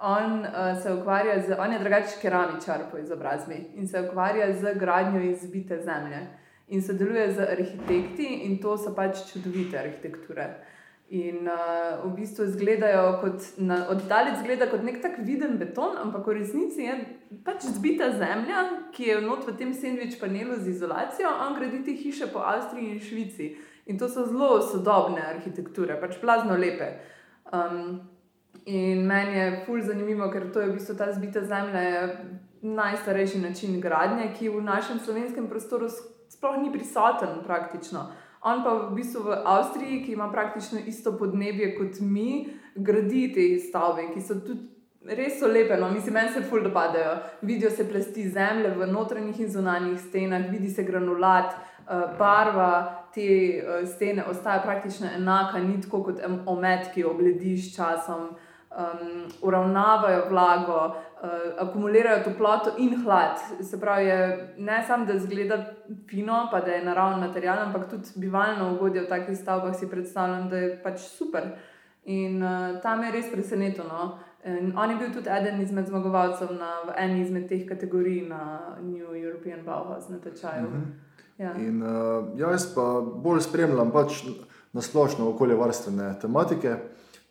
On 0.00 0.40
uh, 0.40 0.82
se 0.82 0.92
ukvarja 0.92 1.42
z, 1.42 1.56
on 1.58 1.72
je 1.72 1.78
drugačen 1.78 2.20
keramičar 2.22 2.80
po 2.90 2.98
izobrazbi 2.98 3.70
in 3.74 3.88
se 3.88 4.08
ukvarja 4.08 4.52
z 4.54 4.74
gradnjo 4.78 5.20
izbite 5.20 5.82
zemlje. 5.82 6.26
In 6.68 6.82
sodeluje 6.82 7.32
z 7.32 7.38
arhitekti, 7.46 8.26
in 8.46 8.58
to 8.58 8.74
so 8.78 8.90
pač 8.94 9.22
čudovite 9.30 9.78
arhitekture. 9.78 10.48
In 11.14 11.46
uh, 11.46 12.02
v 12.02 12.16
bistvu 12.16 12.48
izgledajo 12.48 13.20
kot 13.20 13.44
oddaljen, 13.92 14.34
zgleda 14.40 14.66
kot 14.66 14.82
nek 14.82 14.98
tak 15.02 15.20
viden 15.22 15.54
beton, 15.60 15.94
ampak 16.02 16.26
v 16.26 16.34
resnici 16.40 16.88
je 16.88 16.96
pač 17.46 17.68
zbita 17.70 18.10
zemlja, 18.18 18.64
ki 18.90 19.06
je 19.12 19.20
not 19.22 19.46
v 19.46 19.54
tem 19.54 19.70
sandvič 19.70 20.18
panelu 20.18 20.58
z 20.58 20.74
izolacijo, 20.74 21.30
on 21.30 21.54
gradi 21.54 21.84
te 21.86 21.94
hiše 21.94 22.26
po 22.34 22.42
Avstriji 22.42 22.96
in 22.96 22.98
Švici. 22.98 23.54
In 23.86 24.02
to 24.02 24.10
so 24.10 24.26
zelo 24.26 24.58
sodobne 24.58 25.22
arhitekture, 25.22 25.94
pač 26.02 26.18
plazno 26.18 26.58
lepe. 26.58 26.96
Um, 27.54 28.02
in 28.66 29.06
meni 29.06 29.38
je 29.38 29.62
fulj 29.62 29.86
zanimivo, 29.86 30.26
ker 30.34 30.50
to 30.50 30.64
je 30.64 30.72
v 30.72 30.80
bistvu 30.80 30.98
ta 30.98 31.12
zbita 31.14 31.46
zemlja, 31.46 32.10
najstarejši 32.66 33.38
način 33.38 33.78
gradnje, 33.80 34.32
ki 34.34 34.50
v 34.50 34.66
našem 34.66 34.98
slovenskem 34.98 35.46
prostoru 35.46 35.86
sploh 36.28 36.58
ni 36.62 36.72
prisoten 36.72 37.42
praktično. 37.44 38.06
On 38.46 38.62
pa 38.62 38.74
v 38.74 38.94
bistvu 38.94 39.24
v 39.26 39.36
Avstriji, 39.44 40.04
ki 40.04 40.12
ima 40.12 40.30
praktično 40.30 40.78
isto 40.86 41.16
podnebje 41.18 41.74
kot 41.78 42.00
mi, 42.00 42.46
gradi 42.74 43.32
te 43.34 43.46
stavbe, 43.58 44.10
ki 44.14 44.22
so 44.22 44.38
tudi 44.40 44.76
res 45.08 45.38
so 45.40 45.48
lepe. 45.48 45.76
No? 45.76 45.90
Mislim, 45.90 46.14
meni 46.14 46.32
se 46.34 46.42
ful 46.42 46.62
dopadajo. 46.62 47.16
Vidijo 47.42 47.70
se 47.70 47.88
plasti 47.88 48.28
zemlje 48.30 48.74
v 48.76 48.86
notranjih 48.86 49.40
in 49.40 49.50
zunanjih 49.50 50.00
stenah, 50.00 50.50
vidi 50.50 50.70
se 50.70 50.84
granulat, 50.84 51.54
uh, 51.54 52.18
barva 52.18 53.02
te 53.14 53.26
uh, 53.26 53.88
stene 53.88 54.24
ostaja 54.24 54.62
praktično 54.62 55.08
enaka, 55.16 55.58
ni 55.58 55.80
tako 55.80 56.02
kot 56.02 56.20
omet, 56.46 56.90
ki 56.94 57.04
oblediš 57.04 57.74
časom. 57.76 58.34
Um, 58.76 59.22
uravnavajo 59.42 60.26
vlago, 60.28 60.80
uh, 60.86 61.30
akumulirajo 61.58 62.24
toploto 62.24 62.74
in 62.78 63.04
hlad. 63.04 63.38
Se 63.60 63.80
pravi, 63.80 64.10
ne 64.58 64.84
samo 64.86 65.06
da 65.06 65.18
zgleda 65.18 65.56
fino, 66.10 66.48
pa 66.50 66.60
da 66.60 66.72
je 66.72 66.84
naravni 66.84 67.26
material, 67.26 67.58
ampak 67.58 67.88
tudi 67.90 68.08
bivalno 68.16 68.74
ugodje 68.74 69.00
v 69.00 69.08
takih 69.08 69.38
stavbah 69.38 69.76
si 69.78 69.88
predstavljam, 69.90 70.48
da 70.48 70.56
je 70.56 70.82
pač 70.82 71.00
super. 71.00 71.48
In 72.04 72.42
uh, 72.42 72.82
tam 72.82 73.02
je 73.02 73.12
res 73.12 73.32
presenečeno. 73.32 73.88
No? 73.88 74.18
On 74.76 74.90
je 74.90 74.96
bil 74.96 75.08
tudi 75.14 75.30
eden 75.30 75.60
izmed 75.60 75.86
zmagovalcev 75.86 76.52
na 76.54 76.68
eni 76.96 77.20
izmed 77.20 77.48
teh 77.48 77.64
kategorij 77.68 78.28
na 78.28 78.76
New 78.82 79.16
European 79.16 79.64
Bauhaus 79.64 80.08
na 80.08 80.18
tečaju. 80.18 80.66
Uh 80.66 80.72
mhm. 80.72 80.82
-huh. 80.82 81.42
ja. 81.42 81.54
In, 81.54 81.82
uh, 81.82 82.38
jaz 82.38 82.74
pa 82.74 83.00
bolj 83.00 83.40
spremljam 83.40 83.90
pač 83.90 84.22
na 84.72 84.80
splošno 84.80 85.30
okoljevarstvene 85.30 86.14
tematike, 86.20 86.76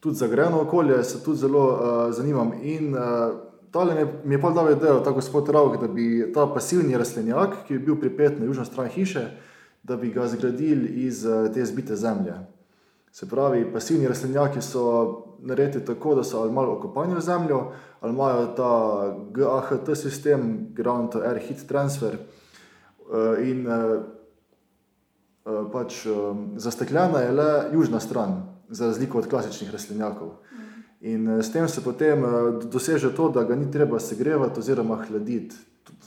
tudi 0.05 0.17
za 0.17 0.27
grejeno 0.27 0.61
okolje 0.61 1.03
se 1.03 1.23
tudi 1.23 1.37
zelo 1.37 1.65
uh, 1.73 2.13
zanimam. 2.13 2.51
In 2.61 2.93
uh, 2.93 3.01
tale 3.71 3.95
mi 3.95 4.11
mi 4.23 4.35
je 4.35 4.41
pa 4.41 4.49
dal 4.49 4.69
idejo, 4.71 4.99
tako 4.99 5.15
gospod 5.15 5.49
Ravk, 5.49 5.81
da 5.81 5.87
bi 5.87 6.31
ta 6.33 6.45
pasivni 6.53 6.97
rastlinjak, 6.97 7.55
ki 7.67 7.73
je 7.73 7.79
bil 7.79 7.97
pripet 7.99 8.39
na 8.39 8.45
južno 8.45 8.65
stran 8.65 8.87
hiše, 8.87 9.25
da 9.83 9.97
bi 9.97 10.11
ga 10.13 10.27
zgradili 10.27 10.87
iz 11.09 11.25
uh, 11.25 11.49
te 11.53 11.65
zbite 11.65 11.95
zemlje. 11.95 12.33
Se 13.11 13.29
pravi, 13.29 13.65
pasivni 13.73 14.07
rastlinjaki 14.07 14.61
so 14.61 14.85
narediti 15.41 15.85
tako, 15.85 16.15
da 16.15 16.23
so 16.23 16.41
ali 16.41 16.53
malo 16.53 16.77
okopani 16.77 17.15
v 17.15 17.21
zemljo, 17.21 17.71
ali 18.01 18.13
imajo 18.13 18.45
ta 18.45 18.71
GAHT 19.31 19.97
sistem, 19.97 20.67
Ground 20.73 21.11
to 21.11 21.19
Air 21.25 21.39
Heat 21.39 21.65
Transfer. 21.67 22.17
Eh, 23.13 23.49
in 23.49 23.67
eh, 23.67 23.99
pač 25.71 26.07
zastekljena 26.57 27.19
je 27.19 27.31
le 27.31 27.49
južna 27.73 27.99
stran, 27.99 28.54
za 28.69 28.85
razliko 28.85 29.17
od 29.17 29.29
klasičnih 29.29 29.71
rastlinjakov. 29.71 30.31
In 31.01 31.27
s 31.41 31.51
tem 31.51 31.67
se 31.69 31.83
potem 31.83 32.23
doseže 32.71 33.15
to, 33.15 33.29
da 33.29 33.43
ga 33.43 33.55
ni 33.55 33.71
treba 33.71 33.99
segrevati 33.99 34.59
oziroma 34.59 34.95
hladiti. 35.07 35.55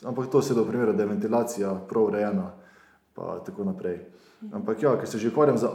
Ampak 0.05 0.27
to 0.31 0.43
se 0.43 0.55
primeru, 0.69 0.93
da 0.93 1.03
je 1.03 1.09
ventilacija 1.09 1.75
prav 1.89 2.05
urejena, 2.05 2.51
pa 3.15 3.43
tako 3.47 3.65
naprej. 3.65 4.01
Ampak 4.53 4.83
ja, 4.83 4.97
ker 4.99 5.09
se 5.09 5.19
že 5.19 5.29
ukvarjam 5.29 5.59
z 5.59 5.69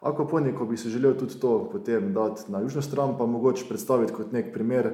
Akvaponiko 0.00 0.64
bi 0.64 0.76
se 0.76 0.88
želel 0.88 1.14
tudi 1.14 1.40
to 1.40 1.68
potem 1.72 2.14
dati 2.14 2.52
na 2.52 2.60
južno 2.60 2.82
stran, 2.82 3.18
pa 3.18 3.26
mogoče 3.26 3.64
predstaviti 3.68 4.12
kot 4.12 4.32
nek 4.32 4.52
primer, 4.52 4.92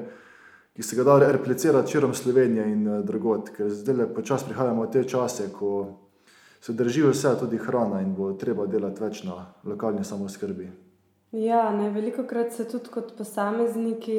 ki 0.75 0.83
se 0.83 0.97
ga 0.97 1.05
da 1.05 1.33
replicirati 1.33 1.91
širom 1.91 2.15
Slovenije 2.15 2.73
in 2.73 2.89
uh, 2.89 3.05
drugot, 3.05 3.51
ker 3.51 3.71
zdaj 3.71 3.95
le 3.95 4.15
počasi 4.15 4.45
prihajamo 4.45 4.83
v 4.83 4.91
te 4.91 5.05
čase, 5.05 5.53
ko 5.53 5.87
se 6.61 6.73
drži 6.73 7.03
vse, 7.07 7.37
tudi 7.41 7.59
hrana 7.59 8.01
in 8.01 8.15
bo 8.15 8.33
treba 8.33 8.67
delati 8.67 9.03
več 9.03 9.23
na 9.25 9.47
lokalni 9.65 10.05
samoskrbi. 10.05 10.86
Ja, 11.37 11.68
ne, 11.72 11.90
veliko 11.92 12.25
krat 12.25 12.55
se 12.57 12.64
tudi 12.68 12.88
kot 12.88 13.12
posamezniki 13.18 14.16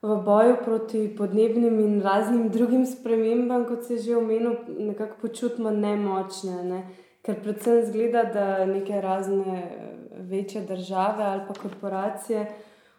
v 0.00 0.16
boju 0.24 0.56
proti 0.64 1.02
podnebnim 1.16 1.76
in 1.80 2.00
raznim 2.00 2.48
drugim 2.48 2.86
spremembam, 2.88 3.66
kot 3.68 3.84
se 3.84 3.98
že 3.98 4.16
omenil, 4.16 4.56
nekako 4.78 5.20
počutimo 5.20 5.70
nemočne. 5.70 6.62
Ne? 6.64 6.80
Ker 7.22 7.36
predvsem 7.42 7.84
zgleda, 7.84 8.24
da 8.32 8.64
neke 8.64 9.00
razne 9.00 9.62
večje 10.32 10.64
države 10.64 11.24
ali 11.24 11.42
pa 11.48 11.54
korporacije 11.54 12.46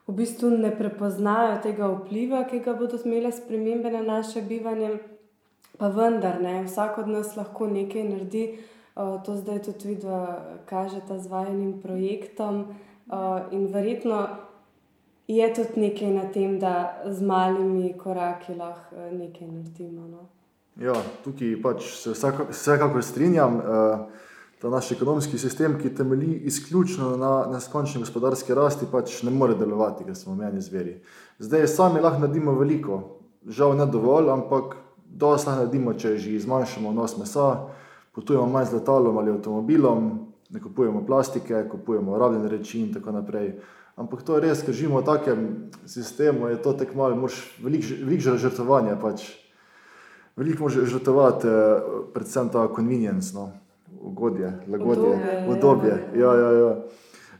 v 0.08 0.16
bistvu 0.16 0.50
ne 0.50 0.72
prepoznajo 0.78 1.58
tega 1.64 1.88
vpliva, 1.88 2.44
ki 2.50 2.60
ga 2.66 2.74
bodo 2.76 3.00
imele 3.06 3.32
spremembe 3.32 3.92
na 3.92 4.02
naše 4.02 4.42
bivanje. 4.42 4.98
Pa 5.78 5.88
vendar, 5.90 6.42
ne, 6.42 6.64
vsak 6.68 6.98
od 7.02 7.08
nas 7.08 7.36
lahko 7.38 7.68
nekaj 7.68 8.04
naredi. 8.04 8.46
To 8.96 9.36
zdaj 9.36 9.62
tudi 9.66 9.88
vidno 9.88 10.28
kaže 10.70 11.00
ta 11.08 11.18
zvajenim 11.18 11.80
projektom. 11.82 12.66
In 13.52 13.68
verjetno 13.74 14.28
je 15.28 15.54
tudi 15.54 15.82
nekaj 15.82 16.12
na 16.12 16.26
tem, 16.32 16.60
da 16.60 17.04
z 17.06 17.22
malimi 17.22 17.94
koraki 17.98 18.56
lahko 18.56 18.96
nekaj 19.12 19.48
naredimo. 19.48 20.08
No. 20.08 20.28
Ja, 20.80 20.96
tukaj 21.24 21.58
pač 21.62 21.88
se 22.00 22.16
vsekakor 22.50 23.04
strinjam. 23.04 23.60
Uh, 23.60 24.28
ta 24.62 24.70
naš 24.70 24.92
ekonomski 24.92 25.38
sistem, 25.38 25.80
ki 25.82 25.90
temelji 25.96 26.36
izključno 26.46 27.16
na 27.18 27.48
neskončni 27.50 28.02
gospodarski 28.02 28.54
rasti, 28.54 28.86
pač 28.92 29.24
ne 29.24 29.32
more 29.34 29.56
delovati, 29.58 30.06
ker 30.06 30.16
smo 30.16 30.36
meni 30.38 30.62
zveri. 30.62 31.00
Zdaj 31.40 31.68
sami 31.68 32.02
lahko 32.02 32.22
naredimo 32.22 32.54
veliko, 32.54 33.00
žal 33.48 33.74
ne 33.78 33.88
dovolj, 33.90 34.30
ampak 34.30 34.76
dosti 35.06 35.50
lahko 35.50 35.64
naredimo, 35.64 35.94
če 35.94 36.14
že 36.18 36.38
zmanjšamo 36.46 36.94
nos 36.94 37.18
mesa, 37.18 37.48
potujemo 38.14 38.46
manj 38.46 38.70
z 38.70 38.78
letalom 38.78 39.18
ali 39.18 39.34
avtomobilom, 39.34 40.12
ne 40.52 40.60
kupujemo 40.60 41.06
plastike, 41.06 41.64
kupujemo 41.72 42.18
rabljene 42.18 42.50
reči 42.50 42.82
in 42.82 42.94
tako 42.94 43.12
naprej. 43.12 43.56
Ampak 43.96 44.24
to 44.24 44.36
je 44.36 44.42
res, 44.48 44.62
ker 44.66 44.74
živimo 44.74 45.02
v 45.02 45.06
takem 45.06 45.48
sistemu, 45.86 46.48
je 46.48 46.62
to 46.62 46.74
tek 46.74 46.96
malo, 46.96 47.16
moraš 47.16 47.42
veliko 47.64 47.98
velik 48.06 48.22
žrtvovanja, 48.22 48.96
pač 49.02 49.28
veliko 50.36 50.68
moraš 50.68 50.94
žrtvovati, 50.96 51.48
eh, 51.48 51.90
predvsem 52.14 52.50
ta 52.50 52.68
convenience. 52.76 53.36
No 53.36 53.52
ugodje, 54.02 54.60
lagodje, 54.68 55.46
udobje. 55.50 56.08
Ja, 56.16 56.36
ja, 56.36 56.52
ja. 56.52 56.76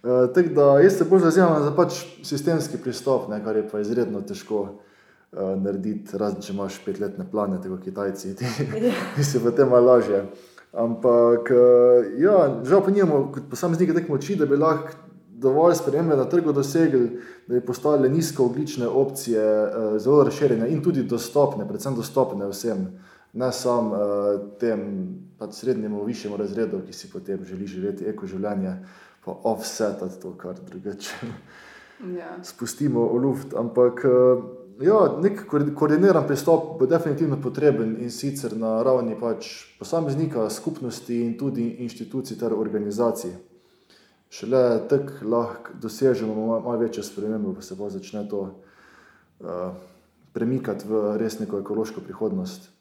Uh, 0.04 0.34
tak, 0.34 0.54
da, 0.54 0.80
jaz 0.80 0.98
se 0.98 1.06
bolj 1.06 1.20
zauzemam 1.28 1.64
za 1.64 1.72
pač 1.78 2.00
sistemski 2.26 2.80
pristop, 2.82 3.28
ne, 3.30 3.38
kar 3.44 3.56
je 3.56 3.68
pa 3.70 3.80
izredno 3.84 4.24
težko 4.26 4.62
uh, 4.62 5.52
narediti, 5.62 6.18
razen 6.18 6.42
če 6.42 6.54
imaš 6.56 6.80
petletne 6.86 7.28
plane, 7.32 7.60
tako 7.62 7.78
Kitajci, 7.84 8.34
ti 8.36 8.48
ja. 8.82 9.24
si 9.30 9.42
potem 9.44 9.70
malo 9.70 9.94
lažje. 9.94 10.24
Ampak, 10.72 11.52
uh, 11.52 12.20
ja, 12.22 12.64
žal 12.64 12.84
pa 12.84 12.92
nimamo 12.92 13.32
kot 13.34 13.50
posamezniki 13.52 13.94
tako 13.94 14.16
moči, 14.16 14.38
da 14.40 14.46
bi 14.48 14.56
lahko 14.56 14.96
dovolj 15.42 15.76
spremembe 15.76 16.16
na 16.16 16.26
trgu 16.30 16.54
dosegli, 16.54 17.20
da 17.48 17.58
bi 17.58 17.66
postale 17.66 18.10
nizkooglične 18.10 18.88
opcije 18.88 19.44
uh, 19.44 19.98
zelo 20.00 20.24
razširjene 20.24 20.70
in 20.72 20.84
tudi 20.84 21.04
dostopne, 21.04 21.68
predvsem 21.68 21.96
dostopne 21.96 22.48
vsem. 22.48 22.88
Ne 23.34 23.52
samo 23.52 23.96
uh, 23.96 24.40
tem 24.60 24.80
pač 25.40 25.60
srednjemu, 25.60 26.06
višjemu 26.06 26.38
razredu, 26.38 26.82
ki 26.88 26.94
si 26.94 27.12
potem 27.12 27.44
želi 27.48 27.68
živeti 27.68 28.08
eko 28.08 28.28
življenje, 28.28 28.76
pa 29.26 29.36
offsetati 29.52 30.20
to, 30.22 30.36
kar 30.38 30.56
drugače 30.70 31.32
ja. 32.20 32.36
spustimo 32.44 33.08
v 33.12 33.24
luft. 33.26 33.56
Ampak 33.58 34.06
uh, 34.06 34.44
ja, 34.82 35.00
nek 35.22 35.46
koordiniran 35.76 36.28
pristop 36.28 36.80
bo 36.80 36.88
definitivno 36.90 37.38
potreben 37.42 37.96
in 38.02 38.12
sicer 38.12 38.58
na 38.58 38.82
ravni 38.84 39.16
pač 39.20 39.50
posameznika, 39.80 40.50
skupnosti 40.50 41.22
in 41.22 41.38
tudi 41.38 41.70
inštitucij 41.86 42.38
ter 42.40 42.54
organizacij. 42.54 43.32
Šele 44.32 44.88
tako 44.90 45.28
lahko 45.28 45.78
dosežemo 45.82 46.36
malo 46.48 46.78
večje 46.80 47.04
spremembe, 47.04 47.56
pa 47.56 47.62
se 47.62 47.76
bo 47.76 47.90
začne 47.90 48.24
to 48.30 48.42
uh, 48.48 49.74
premikati 50.34 50.88
v 50.88 51.18
res 51.20 51.40
neko 51.40 51.60
ekološko 51.60 52.02
prihodnost 52.02 52.72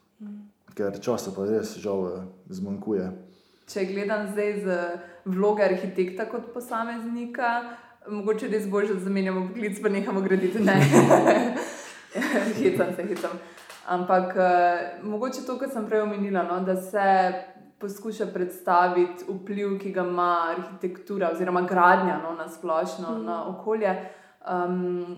ker 0.81 0.97
časa 1.03 1.33
pa 1.35 1.47
res 1.49 1.75
žal 1.83 2.27
zmanjkuje. 2.49 3.11
Če 3.71 3.87
gledam 3.91 4.31
zdaj 4.33 4.53
z 4.65 4.79
vloge 5.29 5.67
arhitekta 5.67 6.27
kot 6.31 6.51
posameznika, 6.55 7.51
mogoče 8.11 8.49
res 8.51 8.67
bolje, 8.71 8.97
da 8.97 9.05
zamenjamo 9.05 9.49
poklic, 9.51 9.79
pa 9.83 9.93
nehamo 9.93 10.25
graditi. 10.25 10.65
Hecam 12.61 12.95
se, 12.97 13.03
hecam. 13.03 13.39
Ampak 13.87 14.37
uh, 14.37 15.09
mogoče 15.11 15.43
to, 15.47 15.59
kar 15.59 15.71
sem 15.71 15.87
prej 15.87 16.03
omenila, 16.03 16.43
no, 16.43 16.61
da 16.61 16.77
se 16.77 17.33
poskuša 17.81 18.27
predstaviti 18.35 19.25
vpliv, 19.29 19.79
ki 19.81 19.93
ga 19.93 20.05
ima 20.05 20.31
arhitektura 20.51 21.31
oziroma 21.33 21.63
gradnja 21.63 22.21
no, 22.23 22.35
na 22.39 22.49
splošno 22.49 23.19
mm. 23.19 23.25
na 23.25 23.45
okolje. 23.49 23.95
Um, 24.51 25.17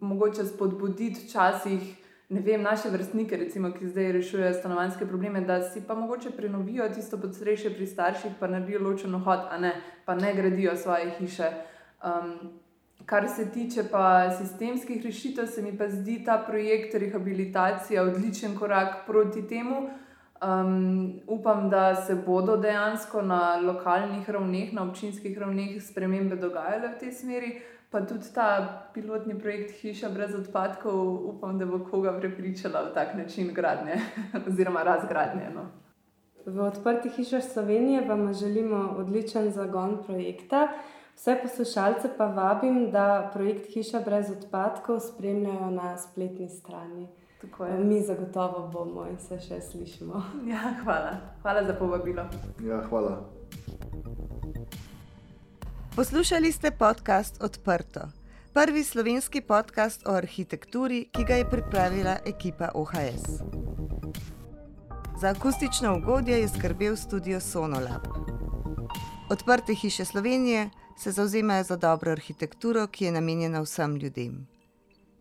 mogoče 0.00 0.44
spodbuditi 0.44 1.26
včasih 1.26 1.96
ne 2.30 2.40
vem, 2.40 2.62
naše 2.62 2.90
vrstnike, 2.90 3.36
recimo, 3.36 3.72
ki 3.74 3.88
zdaj 3.88 4.12
rešujejo 4.12 4.52
stanovanske 4.54 5.06
probleme, 5.06 5.40
da 5.40 5.62
si 5.62 5.82
pa 5.86 5.94
mogoče 5.94 6.30
prenovijo 6.30 6.88
tisto 6.94 7.18
podstrešje 7.18 7.74
pri 7.74 7.86
starših, 7.86 8.32
pa 8.40 8.46
naredijo 8.46 8.82
ločeno 8.82 9.18
hod, 9.18 9.40
a 9.50 9.58
ne, 9.58 9.72
pa 10.04 10.14
ne 10.14 10.34
gradijo 10.34 10.76
svoje 10.76 11.10
hiše. 11.18 11.50
Um, 12.04 12.52
kar 13.10 13.28
se 13.28 13.50
tiče 13.50 13.82
pa 13.90 14.30
sistemskih 14.30 15.04
rešitev, 15.04 15.46
se 15.46 15.62
mi 15.62 15.72
pa 15.78 15.88
zdi 15.88 16.20
ta 16.24 16.38
projekt 16.46 16.94
rehabilitacije 16.94 18.02
odličen 18.02 18.54
korak 18.58 19.06
proti 19.06 19.42
temu. 19.48 19.88
Um, 20.40 21.20
upam, 21.26 21.70
da 21.70 21.94
se 21.94 22.14
bodo 22.26 22.56
dejansko 22.56 23.22
na 23.22 23.56
lokalnih 23.56 24.30
ravneh, 24.30 24.72
na 24.72 24.82
občinskih 24.82 25.38
ravneh 25.38 25.82
spremembe 25.82 26.36
dogajale 26.36 26.94
v 26.94 26.98
tej 27.00 27.12
smeri. 27.12 27.50
Pa 27.90 28.00
tudi 28.06 28.30
ta 28.34 28.46
pilotni 28.94 29.34
projekt 29.38 29.74
Hiša 29.80 30.08
brez 30.14 30.34
odpadkov, 30.34 30.94
upam, 31.34 31.58
da 31.58 31.66
bo 31.66 31.82
koga 31.90 32.14
prepričala 32.20 32.84
v 32.86 32.94
tak 32.94 33.14
način 33.18 33.50
gradnje 33.54 33.98
oziroma 34.48 34.82
razgradnje. 34.86 35.50
No. 35.54 35.66
V 36.46 36.62
odprti 36.62 37.10
hiši 37.10 37.40
Slovenije 37.40 38.06
vam 38.08 38.32
želimo 38.34 38.94
odličen 38.98 39.50
zagon 39.50 39.98
projekta. 40.06 40.68
Vse 41.20 41.38
poslušalce 41.42 42.08
pa 42.18 42.26
vabim, 42.26 42.90
da 42.90 43.30
projekt 43.32 43.72
Hiša 43.72 44.00
brez 44.00 44.30
odpadkov 44.30 45.00
spremljajo 45.00 45.70
na 45.70 45.98
spletni 45.98 46.48
strani. 46.48 47.08
Mi 47.78 48.00
zagotovo 48.02 48.68
bomo 48.72 49.04
in 49.06 49.18
se 49.18 49.36
še 49.40 49.60
slišimo. 49.60 50.22
Ja, 50.48 50.72
hvala. 50.84 51.10
hvala 51.42 51.64
za 51.66 51.74
povabilo. 51.76 52.24
Ja, 52.64 52.80
hvala. 52.88 53.20
Poslušali 55.96 56.52
ste 56.52 56.70
podcast 56.70 57.42
Odprto, 57.42 58.00
prvi 58.54 58.84
slovenski 58.84 59.40
podcast 59.40 60.06
o 60.06 60.16
arhitekturi, 60.16 61.04
ki 61.12 61.24
ga 61.24 61.34
je 61.34 61.50
pripravila 61.50 62.16
ekipa 62.24 62.72
OHS. 62.74 63.44
Za 65.20 65.36
akustično 65.36 65.98
ugodje 66.00 66.40
je 66.40 66.48
skrbel 66.48 66.96
studio 66.96 67.40
Sonolab. 67.40 68.08
Odprte 69.30 69.74
hiše 69.74 70.04
Slovenije 70.04 70.70
se 70.98 71.12
zauzemajo 71.12 71.64
za 71.64 71.76
dobro 71.76 72.12
arhitekturo, 72.12 72.86
ki 72.86 73.04
je 73.04 73.12
namenjena 73.12 73.60
vsem 73.60 73.96
ljudem. 73.96 74.46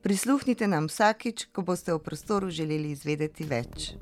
Prisluhnite 0.01 0.67
nam 0.67 0.87
vsakič, 0.87 1.45
ko 1.51 1.61
boste 1.61 1.93
o 1.93 1.99
prostoru 1.99 2.49
želeli 2.49 2.91
izvedeti 2.91 3.43
več. 3.43 3.93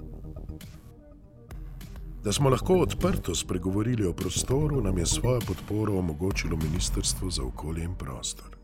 Da 2.24 2.34
smo 2.34 2.50
lahko 2.50 2.74
odprto 2.74 3.36
spregovorili 3.36 4.06
o 4.06 4.14
prostoru, 4.14 4.82
nam 4.82 4.98
je 4.98 5.06
svojo 5.06 5.40
podporo 5.48 5.98
omogočilo 6.00 6.58
Ministrstvo 6.58 7.30
za 7.30 7.44
okolje 7.44 7.84
in 7.84 7.96
prostor. 7.96 8.57